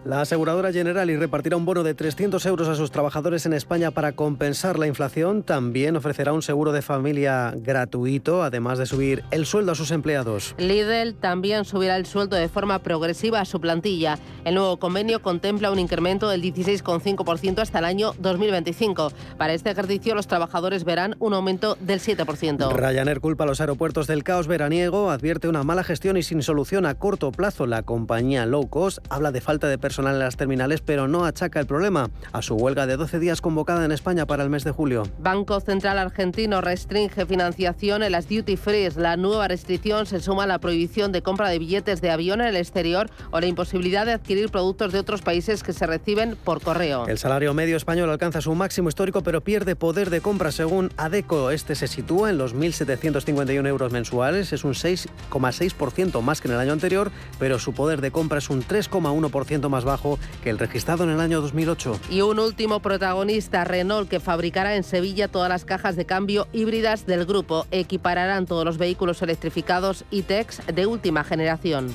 [0.07, 4.13] La aseguradora Generali repartirá un bono de 300 euros a sus trabajadores en España para
[4.13, 5.43] compensar la inflación.
[5.43, 10.55] También ofrecerá un seguro de familia gratuito, además de subir el sueldo a sus empleados.
[10.59, 14.17] Lidl también subirá el sueldo de forma progresiva a su plantilla.
[14.45, 19.11] El nuevo convenio contempla un incremento del 16,5% hasta el año 2025.
[19.37, 22.73] Para este ejercicio, los trabajadores verán un aumento del 7%.
[22.73, 26.87] Ryanair culpa a los aeropuertos del caos veraniego, advierte una mala gestión y sin solución
[26.87, 27.67] a corto plazo.
[27.67, 31.25] La compañía low cost habla de falta de personal personal en las terminales, pero no
[31.25, 34.63] achaca el problema a su huelga de 12 días convocada en España para el mes
[34.63, 35.05] de julio.
[35.19, 38.91] Banco Central Argentino restringe financiación en las duty free.
[38.97, 42.49] La nueva restricción se suma a la prohibición de compra de billetes de avión en
[42.49, 46.61] el exterior o la imposibilidad de adquirir productos de otros países que se reciben por
[46.61, 47.07] correo.
[47.07, 51.53] El salario medio español alcanza su máximo histórico, pero pierde poder de compra según ADECO.
[51.53, 54.53] Este se sitúa en los 1.751 euros mensuales.
[54.53, 58.51] Es un 6,6% más que en el año anterior, pero su poder de compra es
[58.51, 61.99] un 3,1% más bajo que el registrado en el año 2008.
[62.11, 67.07] Y un último protagonista, Renault, que fabricará en Sevilla todas las cajas de cambio híbridas
[67.07, 67.67] del grupo.
[67.71, 71.95] Equipararán todos los vehículos electrificados e-Tex de última generación.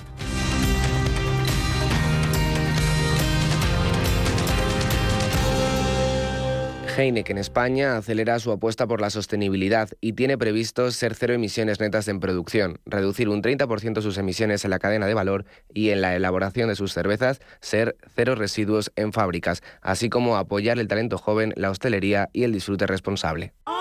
[6.97, 12.07] Heineken España acelera su apuesta por la sostenibilidad y tiene previsto ser cero emisiones netas
[12.07, 16.15] en producción, reducir un 30% sus emisiones en la cadena de valor y en la
[16.15, 21.53] elaboración de sus cervezas ser cero residuos en fábricas, así como apoyar el talento joven,
[21.55, 23.53] la hostelería y el disfrute responsable.
[23.65, 23.80] Ahora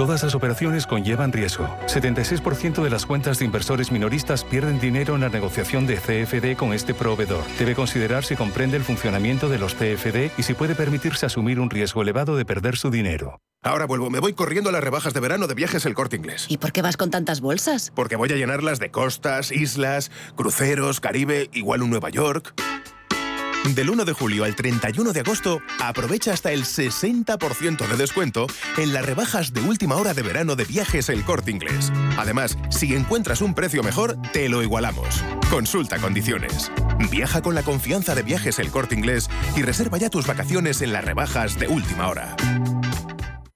[0.00, 1.68] Todas las operaciones conllevan riesgo.
[1.86, 6.72] 76% de las cuentas de inversores minoristas pierden dinero en la negociación de CFD con
[6.72, 7.44] este proveedor.
[7.58, 11.68] Debe considerar si comprende el funcionamiento de los CFD y si puede permitirse asumir un
[11.68, 13.42] riesgo elevado de perder su dinero.
[13.62, 16.46] Ahora vuelvo, me voy corriendo a las rebajas de verano de viajes el corte inglés.
[16.48, 17.92] ¿Y por qué vas con tantas bolsas?
[17.94, 22.54] Porque voy a llenarlas de costas, islas, cruceros, Caribe, igual un Nueva York.
[23.64, 28.46] Del 1 de julio al 31 de agosto, aprovecha hasta el 60% de descuento
[28.78, 31.92] en las rebajas de última hora de verano de viajes El Corte Inglés.
[32.16, 35.22] Además, si encuentras un precio mejor, te lo igualamos.
[35.50, 36.72] Consulta condiciones.
[37.10, 40.92] Viaja con la confianza de viajes El Corte Inglés y reserva ya tus vacaciones en
[40.92, 42.34] las rebajas de última hora.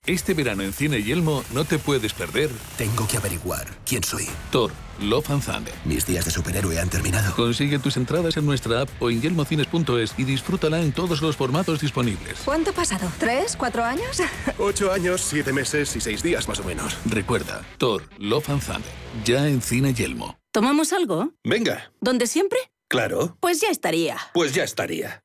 [0.07, 2.51] Este verano en Cine Yelmo no te puedes perder.
[2.77, 4.29] Tengo que averiguar quién soy.
[4.51, 5.73] Thor, Love and Thunder.
[5.87, 7.35] Mis días de superhéroe han terminado.
[7.35, 11.81] Consigue tus entradas en nuestra app o en yelmocines.es y disfrútala en todos los formatos
[11.81, 12.41] disponibles.
[12.45, 13.11] ¿Cuánto ha pasado?
[13.19, 13.57] ¿Tres?
[13.57, 14.21] ¿Cuatro años?
[14.59, 16.99] Ocho años, siete meses y seis días más o menos.
[17.07, 18.93] Recuerda, Thor, Love and Thunder.
[19.25, 20.37] Ya en Cine Yelmo.
[20.53, 21.31] ¿Tomamos algo?
[21.45, 21.93] Venga.
[22.03, 22.59] ¿Donde siempre?
[22.91, 23.39] Claro.
[23.41, 24.19] Pues ya estaría.
[24.35, 25.23] Pues ya estaría.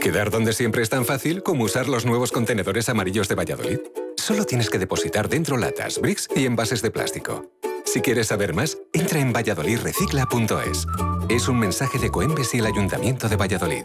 [0.00, 3.80] Quedar donde siempre es tan fácil como usar los nuevos contenedores amarillos de Valladolid.
[4.16, 7.50] Solo tienes que depositar dentro latas, bricks y envases de plástico.
[7.84, 10.86] Si quieres saber más, entra en valladolidrecicla.es.
[11.28, 13.84] Es un mensaje de Coembes y el Ayuntamiento de Valladolid.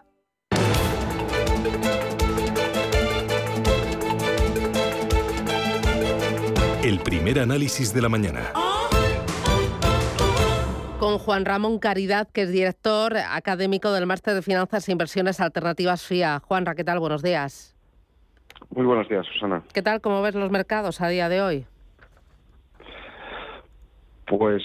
[6.91, 8.51] El primer análisis de la mañana.
[10.99, 16.05] Con Juan Ramón Caridad, que es director académico del Máster de Finanzas e Inversiones Alternativas
[16.05, 16.41] FIA.
[16.41, 16.99] Juanra, ¿qué tal?
[16.99, 17.77] Buenos días.
[18.75, 19.63] Muy buenos días, Susana.
[19.73, 20.01] ¿Qué tal?
[20.01, 21.65] ¿Cómo ves los mercados a día de hoy?
[24.27, 24.61] Pues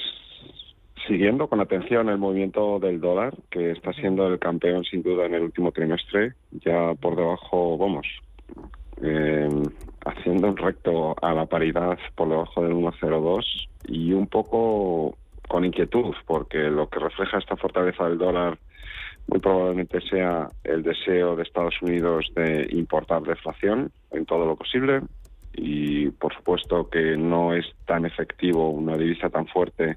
[1.06, 5.34] siguiendo con atención el movimiento del dólar, que está siendo el campeón sin duda en
[5.34, 8.04] el último trimestre, ya por debajo, vamos,
[9.00, 9.48] eh,
[10.06, 15.16] haciendo un recto a la paridad por debajo del 1,02 y un poco
[15.48, 18.58] con inquietud, porque lo que refleja esta fortaleza del dólar
[19.28, 25.00] muy probablemente sea el deseo de Estados Unidos de importar deflación en todo lo posible
[25.52, 29.96] y por supuesto que no es tan efectivo una divisa tan fuerte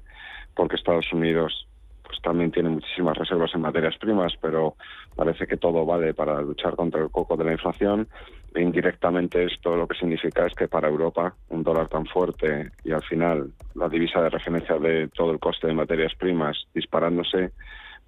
[0.54, 1.68] porque Estados Unidos
[2.02, 4.74] pues también tiene muchísimas reservas en materias primas, pero
[5.14, 8.08] parece que todo vale para luchar contra el coco de la inflación
[8.56, 13.02] indirectamente esto lo que significa es que para Europa un dólar tan fuerte y al
[13.02, 17.52] final la divisa de referencia de todo el coste de materias primas disparándose,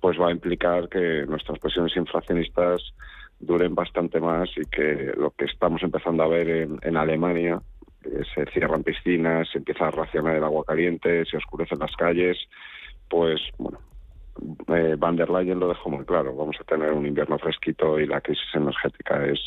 [0.00, 2.82] pues va a implicar que nuestras presiones inflacionistas
[3.38, 7.60] duren bastante más y que lo que estamos empezando a ver en, Alemania,
[8.34, 12.36] se cierran piscinas, se empieza a racionar el agua caliente, se oscurecen las calles,
[13.08, 13.78] pues bueno,
[14.68, 18.06] eh, Van der Leyen lo dejó muy claro, vamos a tener un invierno fresquito y
[18.06, 19.40] la crisis energética es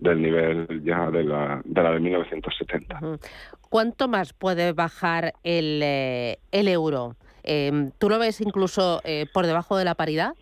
[0.00, 3.00] del nivel ya de la de, la de 1970.
[3.68, 7.16] ¿Cuánto más puede bajar el, eh, el euro?
[7.42, 10.34] Em, ¿Tú lo ves incluso eh, por debajo de la paridad?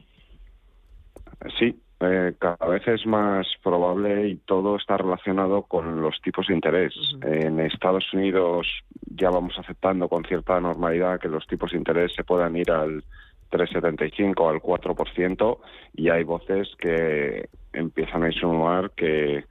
[1.58, 6.54] Sí, eh, cada vez es más probable y todo está relacionado con los tipos de
[6.54, 6.94] interés.
[7.22, 8.66] En Estados Unidos
[9.04, 13.04] ya vamos aceptando con cierta normalidad que los tipos de interés se puedan ir al
[13.50, 15.58] 3,75 al 4%
[15.94, 19.44] y hay voces que empiezan a insinuar que,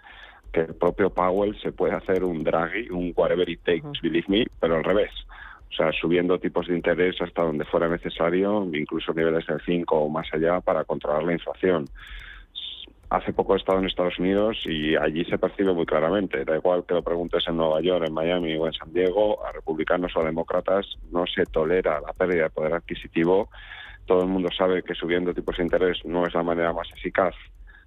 [0.52, 4.46] que el propio Powell se puede hacer un Draghi, un whatever it takes, believe me,
[4.60, 5.12] pero al revés.
[5.70, 10.10] O sea, subiendo tipos de interés hasta donde fuera necesario, incluso niveles del 5 o
[10.10, 11.86] más allá, para controlar la inflación.
[13.10, 16.44] Hace poco he estado en Estados Unidos y allí se percibe muy claramente.
[16.44, 19.52] Da igual que lo preguntes en Nueva York, en Miami o en San Diego, a
[19.52, 23.50] republicanos o a demócratas no se tolera la pérdida de poder adquisitivo
[24.08, 27.36] todo el mundo sabe que subiendo tipos de interés no es la manera más eficaz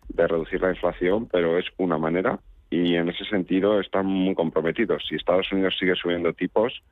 [0.09, 2.39] de reducir la inflación, pero es una manera.
[2.71, 5.05] Y en ese sentido están muy comprometidos.
[5.09, 6.83] Si Estados Unidos sigue subiendo tipos,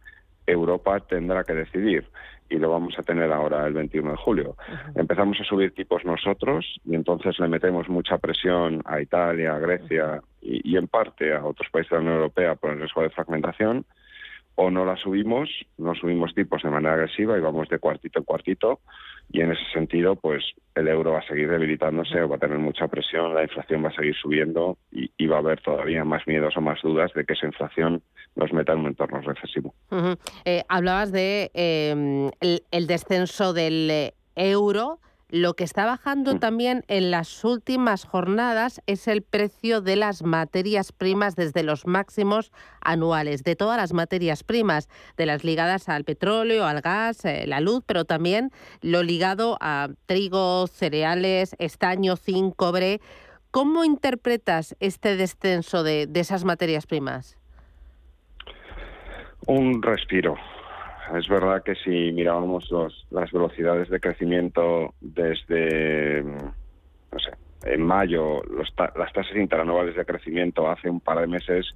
[0.47, 2.07] Europa tendrá que decidir.
[2.51, 4.57] Y lo vamos a tener ahora el 21 de julio.
[4.95, 10.23] Empezamos a subir tipos nosotros y entonces le metemos mucha presión a Italia, a Grecia
[10.41, 13.11] y, y, en parte a otros países de la Unión Europea por el riesgo de
[13.11, 13.85] fragmentación.
[14.55, 18.25] O no la subimos, no subimos tipos de manera agresiva y vamos de cuartito en
[18.25, 18.81] cuartito
[19.31, 22.89] y en ese sentido pues el euro va a seguir debilitándose, va a tener mucha
[22.89, 26.61] presión, la inflación va a seguir subiendo y, va a haber todavía más miedos o
[26.61, 28.03] más dudas de que esa inflación
[28.37, 29.75] nos meta en un entorno recesivo.
[30.45, 35.01] Eh, hablabas de em, el, descenso del eh, euro.
[35.31, 36.39] Lo que está bajando mm.
[36.39, 42.51] también en las últimas jornadas es el precio de las materias primas desde los máximos
[42.81, 47.61] anuales, de todas las materias primas, de las ligadas al petróleo, al gas, eh, la
[47.61, 48.51] luz, pero también
[48.81, 53.03] lo ligado a trigo, cereales, estaño, zinc, cobre.
[53.51, 57.37] ¿Cómo interpretas este descenso de esas materias primas?
[59.47, 60.37] Un respiro,
[61.17, 62.69] es verdad que si mirábamos
[63.11, 67.31] las velocidades de crecimiento desde, no sé,
[67.65, 71.67] en mayo, las tasas interanuales de crecimiento hace un par de meses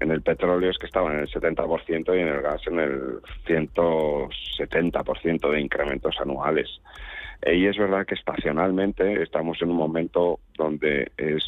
[0.00, 3.20] en el petróleo es que estaban en el 70% y en el gas en el
[3.46, 6.68] 170% de incrementos anuales.
[7.46, 11.44] Y es verdad que estacionalmente estamos en un momento donde es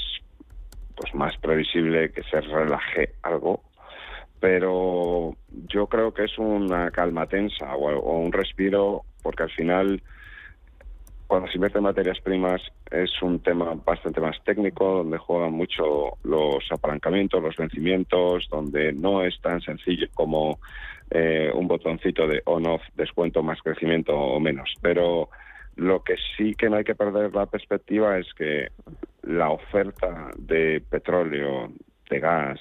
[0.95, 3.64] pues más previsible que se relaje algo
[4.41, 5.36] pero
[5.68, 10.03] yo creo que es una calma tensa o, un respiro, porque al final,
[11.26, 16.16] cuando se invierte en materias primas, es un tema bastante más técnico, donde juegan mucho
[16.24, 20.59] los apalancamientos, los vencimientos, donde no es tan sencillo como
[21.11, 24.72] eh, un botoncito de on-off, descuento más crecimiento o menos.
[24.80, 25.28] Pero
[25.76, 28.68] lo que sí que no hay que perder la perspectiva es que
[29.22, 31.72] la oferta de petróleo,
[32.11, 32.61] de gas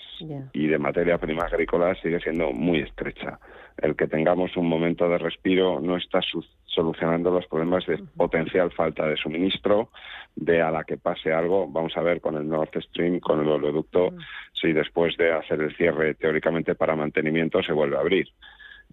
[0.54, 3.39] y de materia prima agrícola sigue siendo muy estrecha.
[3.78, 6.22] El que tengamos un momento de respiro no está
[6.66, 9.89] solucionando los problemas de potencial falta de suministro,
[10.36, 11.68] de a la que pase algo.
[11.68, 14.14] Vamos a ver con el Nord Stream, con el oleoducto,
[14.54, 18.28] si después de hacer el cierre teóricamente para mantenimiento se vuelve a abrir.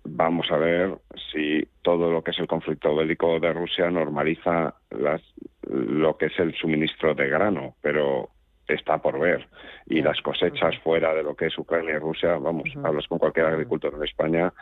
[0.04, 0.98] Vamos a ver
[1.32, 5.20] si todo lo que es el conflicto bélico de Rusia normaliza las,
[5.68, 8.30] lo que es el suministro de grano, pero
[8.74, 9.46] está por ver.
[9.86, 13.46] Y las cosechas fuera de lo que es Ucrania y Rusia, vamos, hablas con cualquier
[13.46, 14.52] agricultor en España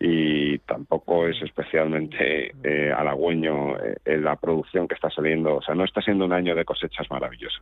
[0.00, 5.56] y tampoco es especialmente eh, halagüeño eh, la producción que está saliendo.
[5.56, 7.60] O sea, no está siendo un año de cosechas maravillosas.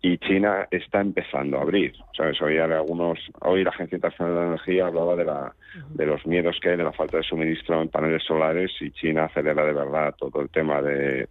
[0.00, 1.94] Y China está empezando a abrir.
[2.16, 2.40] ¿Sabes?
[2.42, 5.54] Hoy, algunos, hoy la Agencia Internacional de Energía hablaba de, la,
[5.90, 9.26] de los miedos que hay de la falta de suministro en paneles solares y China
[9.26, 11.28] acelera de verdad todo el tema de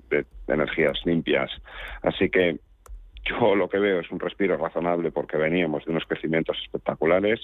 [0.47, 1.51] energías limpias.
[2.03, 2.59] Así que
[3.23, 7.39] yo lo que veo es un respiro razonable porque veníamos de unos crecimientos espectaculares,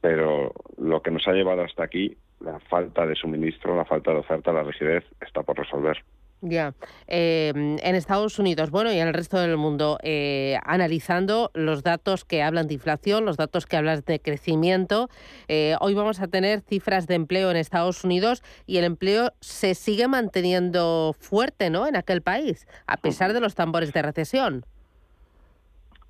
[0.00, 4.18] pero lo que nos ha llevado hasta aquí, la falta de suministro, la falta de
[4.18, 6.02] oferta, la rigidez, está por resolver.
[6.42, 6.72] Ya.
[7.06, 12.24] Eh, en Estados Unidos, bueno, y en el resto del mundo, eh, analizando los datos
[12.24, 15.10] que hablan de inflación, los datos que hablan de crecimiento,
[15.48, 19.74] eh, hoy vamos a tener cifras de empleo en Estados Unidos y el empleo se
[19.74, 21.86] sigue manteniendo fuerte, ¿no?
[21.86, 24.64] En aquel país, a pesar de los tambores de recesión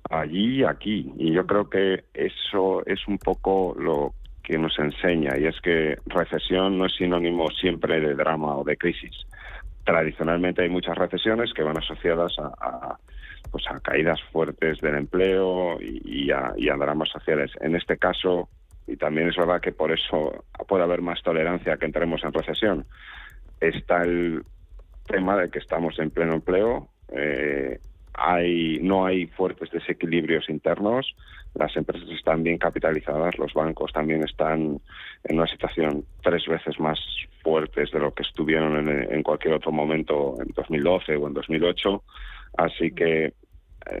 [0.09, 1.11] allí y aquí.
[1.17, 5.97] Y yo creo que eso es un poco lo que nos enseña, y es que
[6.07, 9.25] recesión no es sinónimo siempre de drama o de crisis.
[9.83, 12.97] Tradicionalmente hay muchas recesiones que van asociadas a,
[13.51, 17.51] pues a caídas fuertes del empleo y, a, y a dramas sociales.
[17.61, 18.49] En este caso,
[18.87, 22.85] y también es verdad que por eso puede haber más tolerancia que entremos en recesión,
[23.59, 24.43] está el
[25.07, 27.79] tema de que estamos en pleno empleo, eh,
[28.23, 31.15] hay, no hay fuertes desequilibrios internos,
[31.55, 34.79] las empresas están bien capitalizadas, los bancos también están
[35.23, 36.99] en una situación tres veces más
[37.41, 42.03] fuertes de lo que estuvieron en, cualquier otro momento en 2012 o en 2008.
[42.57, 43.33] Así que eh,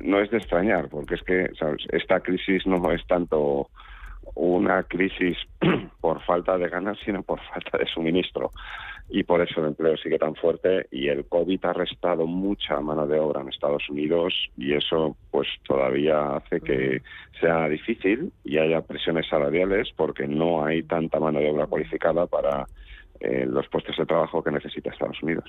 [0.01, 1.49] no es de extrañar, porque es que
[1.91, 3.69] esta crisis no es tanto
[4.35, 5.37] una crisis
[6.01, 8.51] por falta de ganas, sino por falta de suministro
[9.13, 13.05] y por eso el empleo sigue tan fuerte y el COVID ha restado mucha mano
[13.05, 17.01] de obra en Estados Unidos y eso pues todavía hace que
[17.39, 22.65] sea difícil y haya presiones salariales porque no hay tanta mano de obra cualificada para
[23.19, 25.45] eh, los puestos de trabajo que necesita Estados Unidos.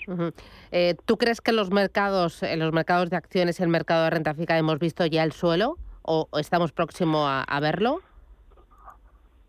[0.72, 4.10] Eh, ¿Tú crees que en los mercados, en los mercados de acciones, el mercado de
[4.10, 8.00] renta fija hemos visto ya el suelo o estamos próximos a verlo?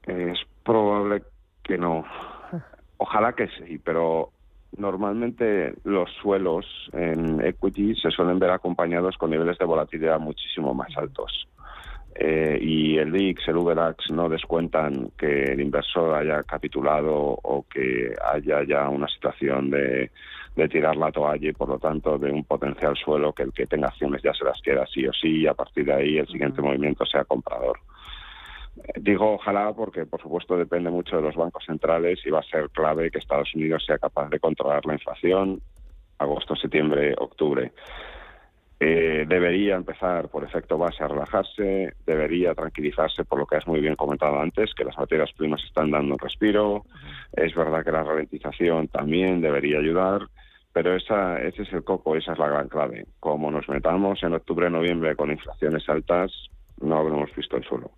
[0.07, 1.23] Es probable
[1.63, 2.05] que no.
[2.97, 4.31] Ojalá que sí, pero
[4.77, 10.95] normalmente los suelos en equity se suelen ver acompañados con niveles de volatilidad muchísimo más
[10.97, 11.47] altos.
[12.15, 18.13] Eh, y el VIX, el VDAX no descuentan que el inversor haya capitulado o que
[18.23, 20.11] haya ya una situación de,
[20.55, 23.65] de tirar la toalla y por lo tanto de un potencial suelo que el que
[23.65, 26.27] tenga acciones ya se las queda sí o sí y a partir de ahí el
[26.27, 27.79] siguiente movimiento sea comprador.
[28.95, 32.69] Digo ojalá porque, por supuesto, depende mucho de los bancos centrales y va a ser
[32.71, 35.61] clave que Estados Unidos sea capaz de controlar la inflación
[36.17, 37.71] agosto, septiembre, octubre.
[38.79, 43.79] Eh, debería empezar por efecto base a relajarse, debería tranquilizarse por lo que has muy
[43.79, 46.85] bien comentado antes, que las materias primas están dando un respiro.
[47.31, 50.27] Es verdad que la ralentización también debería ayudar,
[50.73, 53.05] pero esa, ese es el coco, esa es la gran clave.
[53.19, 56.31] Como nos metamos en octubre, noviembre con inflaciones altas,
[56.81, 57.91] no habremos visto el suelo.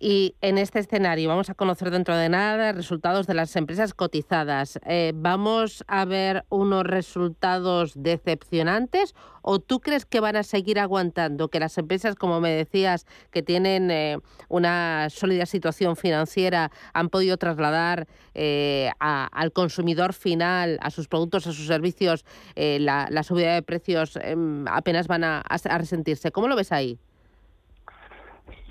[0.00, 4.78] Y en este escenario vamos a conocer dentro de nada resultados de las empresas cotizadas.
[4.86, 11.48] Eh, ¿Vamos a ver unos resultados decepcionantes o tú crees que van a seguir aguantando?
[11.48, 17.36] Que las empresas, como me decías, que tienen eh, una sólida situación financiera, han podido
[17.36, 24.16] trasladar eh, al consumidor final, a sus productos, a sus servicios, la, subida de precios
[24.22, 25.42] em, apenas van a
[25.76, 26.30] resentirse.
[26.30, 27.00] ¿Cómo lo ves ahí?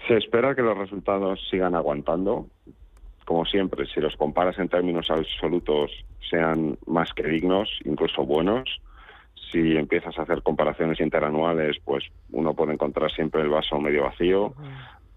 [0.08, 2.48] Se espera que los resultados sigan aguantando.
[3.26, 5.92] Como siempre, si los comparas en términos absolutos,
[6.30, 8.82] sean más que dignos, incluso buenos.
[9.52, 14.54] Si empiezas a hacer comparaciones interanuales, pues uno puede encontrar siempre el vaso medio vacío.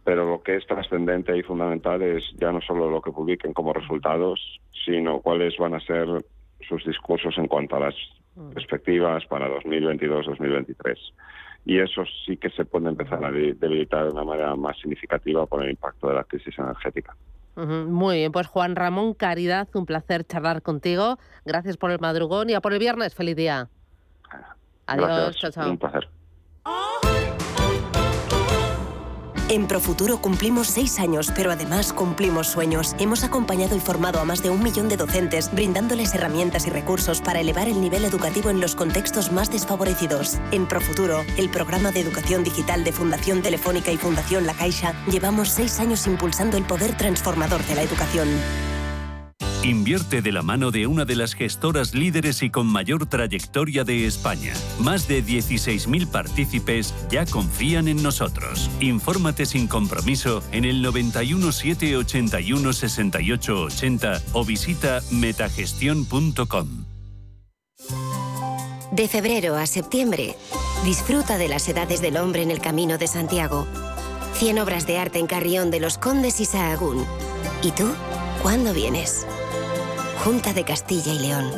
[0.03, 3.73] Pero lo que es trascendente y fundamental es ya no solo lo que publiquen como
[3.73, 6.09] resultados, sino cuáles van a ser
[6.69, 7.95] sus discursos en cuanto a las
[8.55, 10.97] perspectivas para 2022-2023
[11.65, 15.63] y eso sí que se puede empezar a debilitar de una manera más significativa por
[15.63, 17.15] el impacto de la crisis energética.
[17.57, 21.19] Muy bien, pues Juan Ramón Caridad, un placer charlar contigo.
[21.45, 23.15] Gracias por el madrugón y a por el viernes.
[23.15, 23.69] Feliz día.
[24.87, 25.71] Adiós, chao, chao.
[25.71, 26.09] Un placer.
[29.51, 32.95] En Profuturo cumplimos seis años, pero además cumplimos sueños.
[33.01, 37.21] Hemos acompañado y formado a más de un millón de docentes, brindándoles herramientas y recursos
[37.21, 40.39] para elevar el nivel educativo en los contextos más desfavorecidos.
[40.53, 45.49] En Profuturo, el programa de educación digital de Fundación Telefónica y Fundación La Caixa, llevamos
[45.49, 48.29] seis años impulsando el poder transformador de la educación.
[49.63, 54.07] Invierte de la mano de una de las gestoras líderes y con mayor trayectoria de
[54.07, 54.55] España.
[54.79, 58.71] Más de 16.000 partícipes ya confían en nosotros.
[58.81, 66.87] Infórmate sin compromiso en el 91 781 68 80 o visita metagestión.com.
[68.93, 70.37] De febrero a septiembre,
[70.85, 73.67] disfruta de las edades del hombre en el Camino de Santiago.
[74.35, 77.05] 100 obras de arte en Carrión de los Condes y Sahagún.
[77.63, 77.93] ¿Y tú?
[78.43, 79.27] ¿Cuándo vienes?
[80.25, 81.53] Junta de Castilla y León.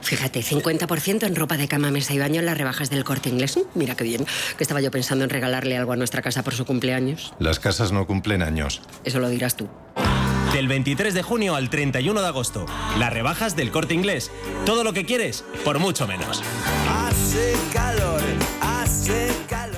[0.00, 3.56] Fíjate, 50% en ropa de cama, mesa y baño en las rebajas del corte inglés.
[3.56, 4.24] Mm, mira qué bien,
[4.56, 7.34] que estaba yo pensando en regalarle algo a nuestra casa por su cumpleaños.
[7.40, 8.80] Las casas no cumplen años.
[9.04, 9.68] Eso lo dirás tú.
[10.52, 12.64] Del 23 de junio al 31 de agosto,
[12.98, 14.30] las rebajas del corte inglés.
[14.64, 16.42] Todo lo que quieres, por mucho menos.
[16.88, 18.22] Hace calor,
[18.60, 19.77] hace calor.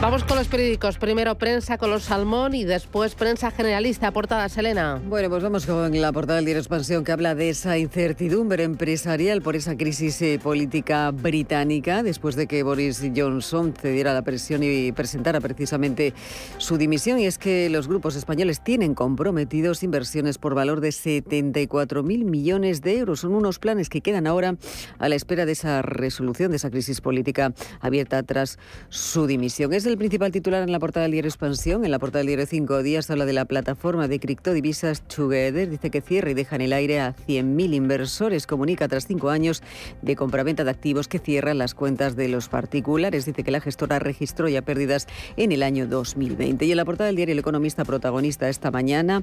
[0.00, 0.96] Vamos con los periódicos.
[0.96, 4.12] Primero prensa con los Salmón y después prensa generalista.
[4.12, 5.02] Portada, Selena.
[5.04, 9.42] Bueno, pues vamos con la portada del diario Expansión que habla de esa incertidumbre empresarial
[9.42, 14.92] por esa crisis eh, política británica después de que Boris Johnson cediera la presión y
[14.92, 16.14] presentara precisamente
[16.58, 17.18] su dimisión.
[17.18, 22.98] Y es que los grupos españoles tienen comprometidos inversiones por valor de 74.000 millones de
[22.98, 23.20] euros.
[23.20, 24.54] Son unos planes que quedan ahora
[25.00, 29.72] a la espera de esa resolución de esa crisis política abierta tras su dimisión.
[29.88, 31.84] El principal titular en la portada del diario Expansión.
[31.84, 35.70] En la portada del diario Cinco Días habla de la plataforma de criptodivisas Together.
[35.70, 38.46] Dice que cierra y deja en el aire a 100.000 inversores.
[38.46, 39.62] Comunica tras cinco años
[40.02, 43.24] de compraventa de activos que cierran las cuentas de los particulares.
[43.24, 46.66] Dice que la gestora registró ya pérdidas en el año 2020.
[46.66, 49.22] Y en la portada del diario El Economista protagonista esta mañana,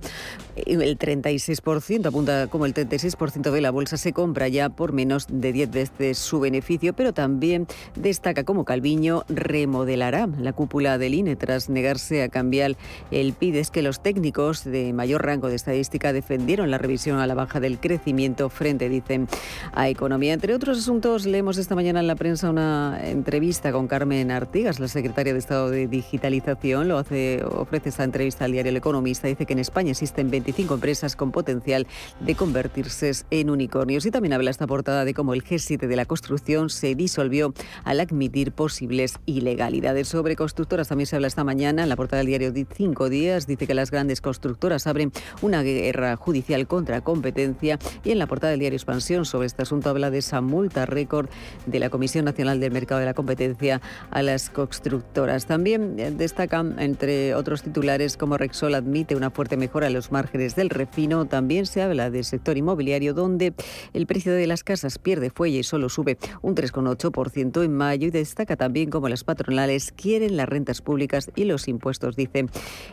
[0.56, 5.54] el 36%, apunta como el 36% de la bolsa se compra ya por menos de
[5.54, 11.70] 10 veces su beneficio, pero también destaca como Calviño remodelará la cúpula del INE tras
[11.70, 12.76] negarse a cambiar
[13.12, 13.58] el PIB.
[13.58, 17.60] Es que los técnicos de mayor rango de estadística defendieron la revisión a la baja
[17.60, 19.28] del crecimiento frente, dicen,
[19.74, 20.34] a economía.
[20.34, 24.88] Entre otros asuntos, leemos esta mañana en la prensa una entrevista con Carmen Artigas, la
[24.88, 26.88] secretaria de Estado de Digitalización.
[26.88, 29.28] Lo hace, ofrece esta entrevista al diario El Economista.
[29.28, 31.86] Dice que en España existen 25 empresas con potencial
[32.20, 34.06] de convertirse en unicornios.
[34.06, 37.54] Y también habla esta portada de cómo el G7 de la construcción se disolvió
[37.84, 40.08] al admitir posibles ilegalidades.
[40.08, 43.48] Sobre constructoras también se habla esta mañana en la portada del diario Cinco Días.
[43.48, 47.80] Dice que las grandes constructoras abren una guerra judicial contra competencia.
[48.04, 51.30] Y en la portada del diario Expansión sobre este asunto habla de esa multa récord
[51.66, 53.82] de la Comisión Nacional del Mercado de la Competencia
[54.12, 55.48] a las constructoras.
[55.48, 60.70] También destacan, entre otros titulares, como Rexol admite una fuerte mejora en los márgenes del
[60.70, 61.26] refino.
[61.26, 63.56] También se habla del sector inmobiliario, donde
[63.94, 68.10] el precio de las casas pierde fuelle y solo sube un 3,8% en mayo.
[68.10, 72.46] Y destaca también cómo las patronales quieren las rentas públicas y los impuestos, dice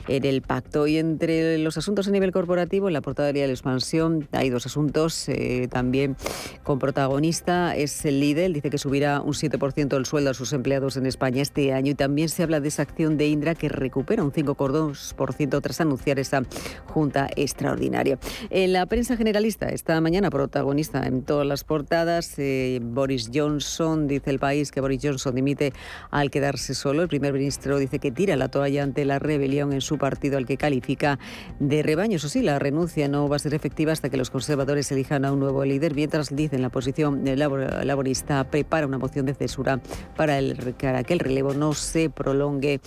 [0.09, 0.87] en el pacto.
[0.87, 4.67] Y entre los asuntos a nivel corporativo, en la portada de la expansión hay dos
[4.67, 6.17] asuntos eh, también
[6.63, 7.77] con protagonista.
[7.77, 11.43] Es el líder, dice que subirá un 7% el sueldo a sus empleados en España
[11.43, 11.93] este año.
[11.93, 16.19] Y también se habla de esa acción de Indra que recupera un 5,2% tras anunciar
[16.19, 16.43] esa
[16.87, 18.19] junta extraordinaria.
[18.51, 24.31] En la prensa generalista, esta mañana protagonista en todas las portadas, eh, Boris Johnson, dice
[24.31, 25.73] el país que Boris Johnson dimite
[26.11, 27.03] al quedarse solo.
[27.03, 30.47] El primer ministro dice que tira la toalla ante la rebelión en su partido, al
[30.47, 31.19] que califica
[31.59, 32.17] de rebaño.
[32.17, 35.33] Eso sí, la renuncia no va a ser efectiva hasta que los conservadores elijan a
[35.33, 39.81] un nuevo líder, mientras dicen la posición laborista prepara una moción de censura
[40.17, 42.81] para, el, para que el relevo no se prolongue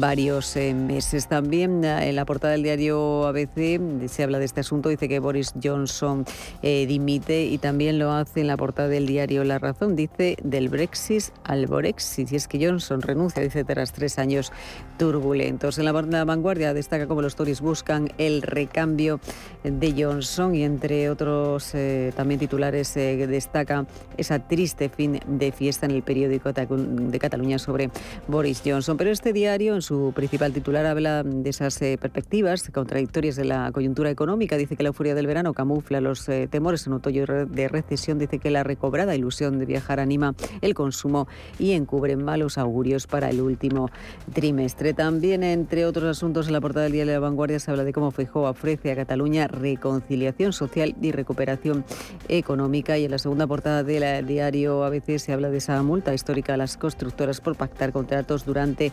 [0.00, 1.28] varios eh, meses.
[1.28, 5.18] También eh, en la portada del diario ABC se habla de este asunto, dice que
[5.18, 6.24] Boris Johnson
[6.62, 10.68] eh, dimite y también lo hace en la portada del diario La Razón, dice del
[10.68, 14.52] Brexit al Borexit, y es que Johnson renuncia, dice, tras tres años
[14.98, 15.78] turbulentos.
[15.78, 15.92] En la,
[16.24, 19.20] vanguardia destaca cómo los Tories buscan el recambio
[19.62, 21.72] de Johnson y entre otros
[22.16, 23.86] también titulares destaca
[24.16, 27.90] esa triste fin de fiesta en el periódico de Cataluña sobre
[28.28, 28.96] Boris Johnson.
[28.96, 33.70] Pero este diario, en su principal titular, habla de esas eh, perspectivas contradictorias de la
[33.70, 34.56] coyuntura económica.
[34.56, 38.18] Dice que la euforia del verano camufla los eh, temores en otoño de recesión.
[38.18, 41.28] Dice que la recobrada ilusión de viajar anima el consumo
[41.58, 43.90] y encubre malos augurios para el último
[44.32, 44.94] trimestre.
[44.94, 47.92] También, entre otros asuntos, en la portada del Día de la Vanguardia se habla de
[47.92, 51.84] cómo Feijóo ofrece a Cataluña reconciliación social y recuperación
[52.28, 52.96] económica.
[52.96, 56.56] Y en la segunda portada del diario ABC se habla de esa multa histórica a
[56.56, 58.92] las constructoras por pactar contratos durante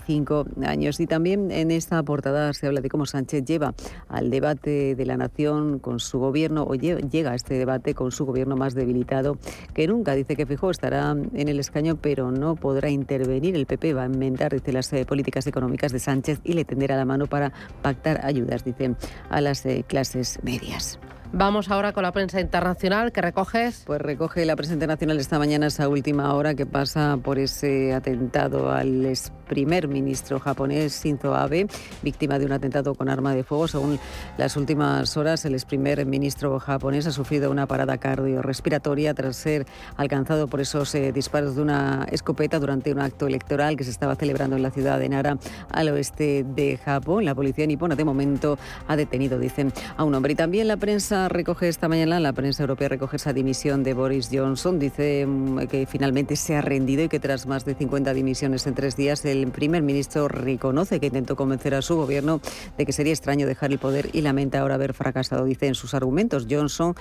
[0.00, 1.00] 25 años.
[1.00, 3.74] Y también en esta portada se habla de cómo Sánchez lleva
[4.08, 8.26] al debate de la nación con su gobierno, o llega a este debate con su
[8.26, 9.38] gobierno más debilitado
[9.74, 10.14] que nunca.
[10.14, 13.56] Dice que Fijó estará en el escaño, pero no podrá intervenir.
[13.56, 16.96] El PP va a inventar, dice, las eh, políticas económicas de Sánchez y le tenderá
[16.96, 18.94] la mano para pactar ayudas, dice,
[19.30, 20.98] a las eh, clases medias.
[21.38, 23.12] Vamos ahora con la prensa internacional.
[23.12, 23.82] ¿Qué recoges?
[23.84, 28.72] Pues recoge la prensa internacional esta mañana, esa última hora que pasa por ese atentado
[28.72, 31.68] al ex primer ministro japonés Shinzo Abe,
[32.02, 33.68] víctima de un atentado con arma de fuego.
[33.68, 33.98] Según
[34.38, 39.66] las últimas horas, el ex primer ministro japonés ha sufrido una parada cardiorrespiratoria tras ser
[39.98, 44.16] alcanzado por esos eh, disparos de una escopeta durante un acto electoral que se estaba
[44.16, 45.36] celebrando en la ciudad de Nara,
[45.70, 47.26] al oeste de Japón.
[47.26, 48.58] La policía nipona de momento
[48.88, 50.32] ha detenido, dicen, a un hombre.
[50.32, 54.28] Y también la prensa recoge esta mañana, la prensa europea recoge esa dimisión de Boris
[54.32, 54.78] Johnson.
[54.78, 58.74] Dice mm, que finalmente se ha rendido y que tras más de 50 dimisiones en
[58.74, 62.40] tres días, el primer ministro reconoce que intentó convencer a su gobierno
[62.76, 65.44] de que sería extraño dejar el poder y lamenta ahora haber fracasado.
[65.44, 66.94] Dice en sus argumentos, Johnson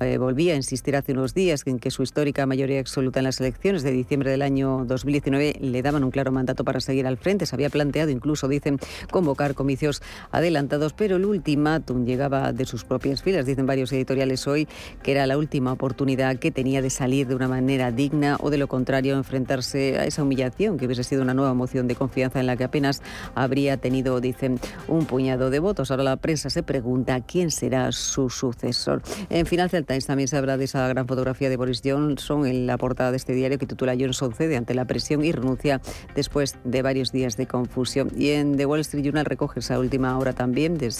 [0.00, 3.40] eh, volvía a insistir hace unos días en que su histórica mayoría absoluta en las
[3.40, 7.46] elecciones de diciembre del año 2019 le daban un claro mandato para seguir al frente.
[7.46, 8.78] Se había planteado incluso, dicen,
[9.10, 13.46] convocar comicios adelantados, pero el ultimátum llegaba de sus propias filas.
[13.46, 14.68] Dicen varios editoriales hoy
[15.02, 18.58] que era la última oportunidad que tenía de salir de una manera digna o de
[18.58, 22.46] lo contrario enfrentarse a esa humillación que hubiese sido una nueva moción de confianza en
[22.46, 23.02] la que apenas
[23.34, 24.58] habría tenido, dicen,
[24.88, 25.90] un puñado de votos.
[25.90, 29.02] Ahora la prensa se pregunta quién será su sucesor.
[29.30, 32.78] En Financial Times también se habla de esa gran fotografía de Boris Johnson en la
[32.78, 35.80] portada de este diario que titula Johnson cede ante la presión y renuncia
[36.14, 38.10] después de varios días de confusión.
[38.16, 40.92] Y en The Wall Street Journal recoge esa última hora también de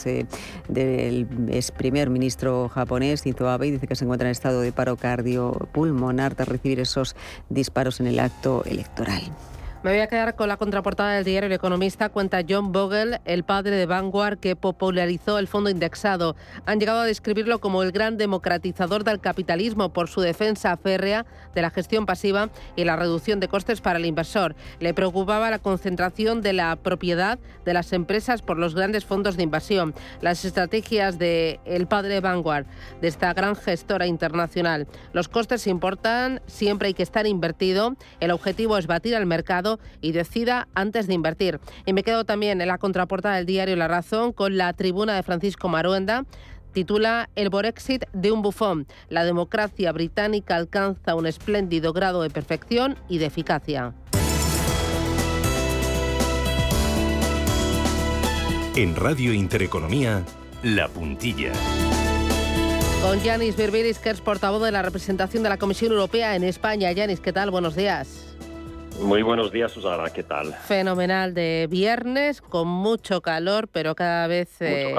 [0.69, 4.97] del ex primer ministro japonés, Shinzo Abe, dice que se encuentra en estado de paro
[4.97, 7.17] cardiopulmonar tras recibir esos
[7.49, 9.23] disparos en el acto electoral.
[9.83, 12.09] Me voy a quedar con la contraportada del diario El Economista.
[12.09, 16.37] Cuenta John Bogle, el padre de Vanguard, que popularizó el fondo indexado.
[16.67, 21.63] Han llegado a describirlo como el gran democratizador del capitalismo por su defensa férrea de
[21.63, 24.55] la gestión pasiva y la reducción de costes para el inversor.
[24.79, 29.43] Le preocupaba la concentración de la propiedad de las empresas por los grandes fondos de
[29.43, 29.95] inversión.
[30.21, 32.67] Las estrategias de el padre de Vanguard,
[33.01, 34.87] de esta gran gestora internacional.
[35.13, 37.97] Los costes importan, siempre hay que estar invertido.
[38.21, 41.61] El objetivo es batir al mercado y decida antes de invertir.
[41.87, 45.23] Y me quedo también en la contraportada del diario La Razón con la tribuna de
[45.23, 46.25] Francisco Maruenda
[46.73, 48.87] titula El Borexit de un bufón.
[49.09, 53.95] La democracia británica alcanza un espléndido grado de perfección y de eficacia.
[58.75, 60.25] En Radio Intereconomía,
[60.63, 61.53] La Puntilla.
[63.03, 66.91] Con Yanis Birbiris, que es portavoz de la representación de la Comisión Europea en España.
[66.93, 67.51] Yanis, ¿qué tal?
[67.51, 68.32] Buenos días.
[69.01, 70.53] Muy buenos días, Susana, ¿qué tal?
[70.53, 74.95] Fenomenal de viernes, con mucho calor, pero cada vez eh,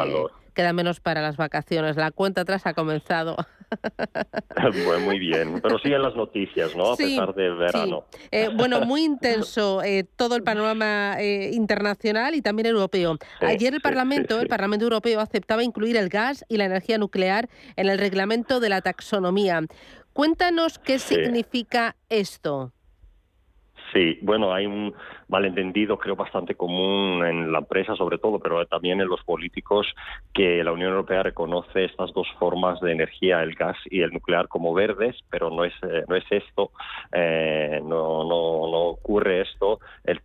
[0.53, 1.95] queda menos para las vacaciones.
[1.95, 3.37] La cuenta atrás ha comenzado.
[4.85, 6.93] bueno, muy bien, pero siguen las noticias, ¿no?
[6.93, 8.05] A pesar del verano.
[8.31, 13.17] Eh, bueno, muy intenso eh, todo el panorama internacional y también europeo.
[13.39, 17.89] Ayer el Parlamento, el Parlamento Europeo, aceptaba incluir el gas y la energía nuclear en
[17.89, 19.61] el reglamento de la taxonomía.
[20.13, 22.71] Cuéntanos qué significa esto.
[23.93, 24.93] Sí, bueno, hay un
[25.27, 29.85] malentendido, creo, bastante común en la empresa, sobre todo, pero también en los políticos,
[30.33, 34.47] que la Unión Europea reconoce estas dos formas de energía, el gas y el nuclear,
[34.47, 36.71] como verdes, pero no es, eh, no es esto,
[37.11, 39.79] eh, no, no, no ocurre esto.
[40.03, 40.19] El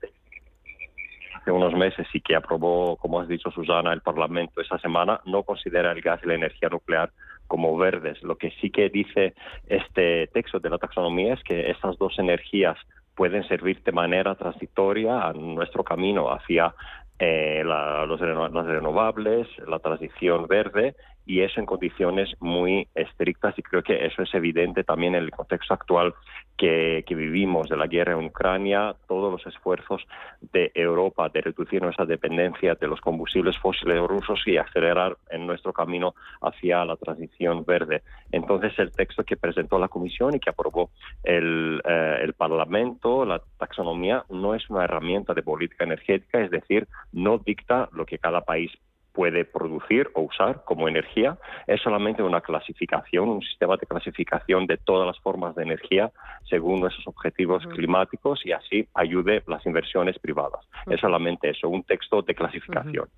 [1.34, 5.42] hace unos meses y que aprobó, como has dicho Susana, el Parlamento esa semana, no
[5.42, 7.10] considera el gas y la energía nuclear
[7.46, 8.22] como verdes.
[8.22, 9.34] Lo que sí que dice
[9.66, 12.76] este texto de la taxonomía es que estas dos energías
[13.18, 16.72] pueden servir de manera transitoria a nuestro camino hacia
[17.18, 20.94] eh, los, las renovables, la transición verde
[21.28, 25.30] y eso en condiciones muy estrictas y creo que eso es evidente también en el
[25.30, 26.14] contexto actual
[26.56, 30.06] que, vivimos de la guerra en Ucrania, todos los esfuerzos
[30.52, 35.72] de Europa de reducir nuestra dependencia de los combustibles fósiles rusos y acelerar en nuestro
[35.74, 38.02] camino hacia la transición verde.
[38.32, 40.90] Entonces el texto que presentó la Comisión y que aprobó
[41.24, 46.88] el, eh, el Parlamento, la taxonomía, no es una herramienta de política energética, es decir,
[47.12, 48.72] no dicta lo que cada país
[49.12, 54.76] puede producir o usar como energía, es solamente una clasificación, un sistema de clasificación de
[54.76, 56.10] todas las formas de energía
[56.48, 60.66] según nuestros objetivos climáticos y así ayude las inversiones privadas.
[60.86, 63.08] Es solamente eso, un texto de clasificación.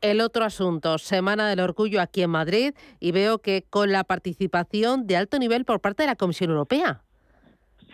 [0.00, 5.06] El otro asunto, Semana del Orgullo aquí en Madrid y veo que con la participación
[5.06, 7.02] de alto nivel por parte de la Comisión Europea.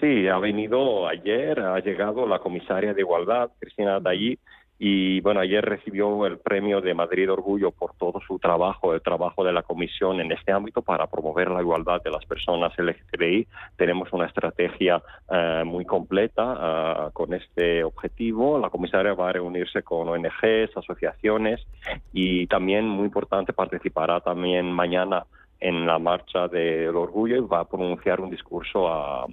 [0.00, 4.38] Sí, ha venido ayer, ha llegado la comisaria de Igualdad, Cristina Dallí,
[4.78, 9.44] y bueno, ayer recibió el premio de Madrid Orgullo por todo su trabajo, el trabajo
[9.44, 13.46] de la Comisión en este ámbito para promover la igualdad de las personas LGTBI.
[13.76, 15.00] Tenemos una estrategia
[15.30, 18.58] eh, muy completa eh, con este objetivo.
[18.58, 21.60] La comisaria va a reunirse con ONGs, asociaciones
[22.12, 25.24] y también, muy importante, participará también mañana
[25.60, 29.26] en la marcha del orgullo y va a pronunciar un discurso a,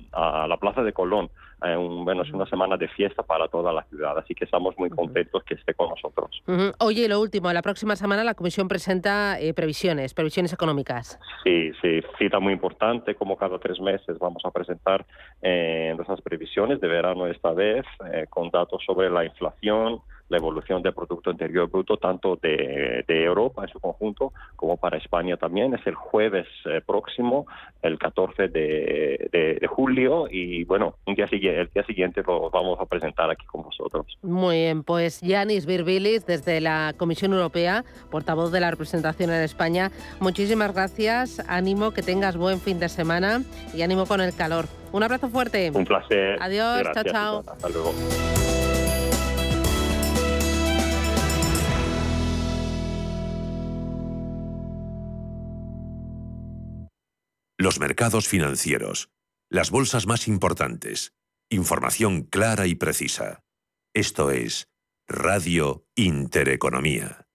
[0.48, 1.30] la Plaza de Colón.
[1.64, 4.76] Eh, un, bueno, es una semana de fiesta para toda la ciudad, así que estamos
[4.78, 6.42] muy contentos que esté con nosotros.
[6.80, 11.20] Oye, lo último, la próxima semana la Comisión presenta eh, previsiones, previsiones económicas.
[11.44, 15.06] Sí, sí, cita muy importante, como cada tres meses vamos a presentar
[15.42, 17.86] eh, nuestras previsiones de verano esta vez,
[18.30, 20.02] con datos sobre la inflación,
[20.32, 25.38] la evolución del Producto Interior Bruto, tanto de, Europa en su conjunto como para España
[25.38, 25.74] también.
[25.74, 27.46] Es el jueves eh, próximo,
[27.82, 33.30] el 14 de, julio, y bueno, un día el día siguiente lo vamos a presentar
[33.30, 34.06] aquí con vosotros.
[34.22, 39.92] Muy bien, pues Yanis Virbilis, desde la Comisión Europea, portavoz de la representación en España,
[40.20, 44.66] muchísimas gracias, ánimo, que tengas buen fin de semana y ánimo con el calor.
[44.92, 45.72] Un abrazo fuerte.
[45.74, 46.38] Un placer.
[46.42, 47.44] Adiós, chao, chao.
[47.48, 47.94] Hasta luego.
[57.62, 59.12] Los mercados financieros.
[59.48, 61.14] Las bolsas más importantes.
[61.48, 63.44] Información clara y precisa.
[63.94, 64.68] Esto es
[65.08, 67.28] Radio Intereconomía.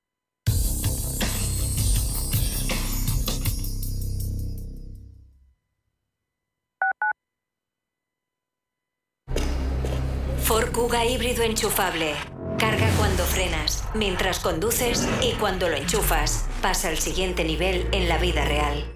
[10.42, 12.14] Ford Kuga híbrido enchufable.
[12.58, 16.48] Carga cuando frenas, mientras conduces y cuando lo enchufas.
[16.62, 18.92] Pasa al siguiente nivel en la vida real.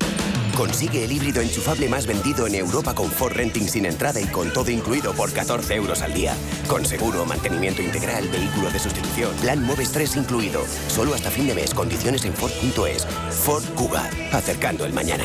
[0.61, 4.53] Consigue el híbrido enchufable más vendido en Europa con Ford Renting sin entrada y con
[4.53, 6.35] todo incluido por 14 euros al día.
[6.69, 10.61] Con seguro, mantenimiento integral, vehículo de sustitución, plan Moves 3 incluido.
[10.89, 11.73] Solo hasta fin de mes.
[11.73, 13.07] Condiciones en Ford.es.
[13.07, 14.05] Ford Kuga.
[14.33, 15.25] Acercando el mañana.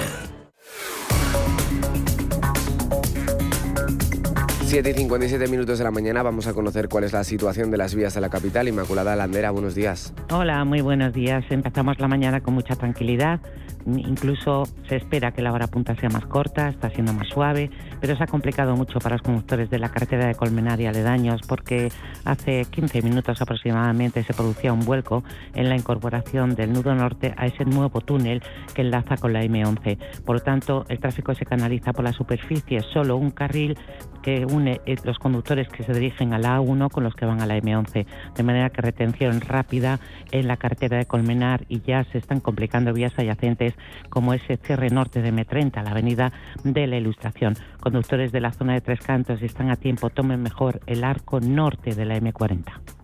[4.62, 7.78] 7 y 57 minutos de la mañana vamos a conocer cuál es la situación de
[7.78, 8.68] las vías de la capital.
[8.70, 10.14] Inmaculada Landera, buenos días.
[10.32, 11.44] Hola, muy buenos días.
[11.50, 13.42] Empezamos la mañana con mucha tranquilidad.
[13.86, 17.70] Incluso se espera que la hora punta sea más corta, está siendo más suave,
[18.02, 21.42] pero se ha complicado mucho para los conductores de la carretera de Colmenar y aledaños
[21.48, 21.92] porque
[22.24, 25.24] hace 15 minutos aproximadamente se producía un vuelco
[25.54, 28.42] en la incorporación del nudo norte a ese nuevo túnel
[28.74, 29.98] que enlaza con la M11.
[30.26, 33.78] Por lo tanto, el tráfico se canaliza por la superficie, solo un carril
[34.24, 37.42] que une eh, los conductores que se dirigen a la A1 con los que van
[37.42, 38.08] a la M11.
[38.36, 40.00] De manera que retención rápida
[40.32, 43.75] en la carretera de Colmenar y ya se están complicando vías adyacentes
[44.10, 46.32] como ese cierre norte de M30, la avenida
[46.64, 47.56] de la Ilustración.
[47.80, 51.40] Conductores de la zona de Tres Cantos, si están a tiempo, tomen mejor el arco
[51.40, 52.95] norte de la M40.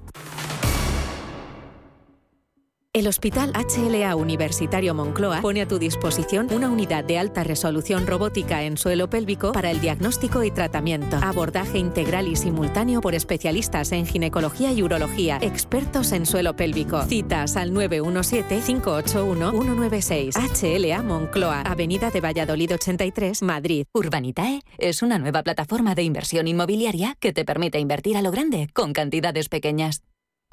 [2.93, 8.63] El Hospital HLA Universitario Moncloa pone a tu disposición una unidad de alta resolución robótica
[8.63, 11.15] en suelo pélvico para el diagnóstico y tratamiento.
[11.21, 17.01] Abordaje integral y simultáneo por especialistas en ginecología y urología, expertos en suelo pélvico.
[17.03, 20.35] Citas al 917-581-196.
[20.35, 23.85] HLA Moncloa, Avenida de Valladolid 83, Madrid.
[23.93, 28.67] Urbanitae es una nueva plataforma de inversión inmobiliaria que te permite invertir a lo grande
[28.73, 30.01] con cantidades pequeñas.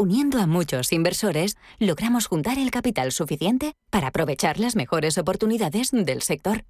[0.00, 6.22] Uniendo a muchos inversores, logramos juntar el capital suficiente para aprovechar las mejores oportunidades del
[6.22, 6.64] sector.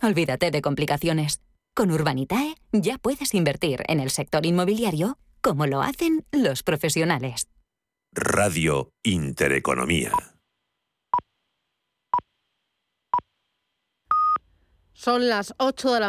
[0.00, 1.42] Olvídate de complicaciones.
[1.74, 7.48] Con Urbanitae ya puedes invertir en el sector inmobiliario como lo hacen los profesionales.
[8.14, 10.12] Radio Intereconomía.
[14.94, 16.08] Son las 8 de la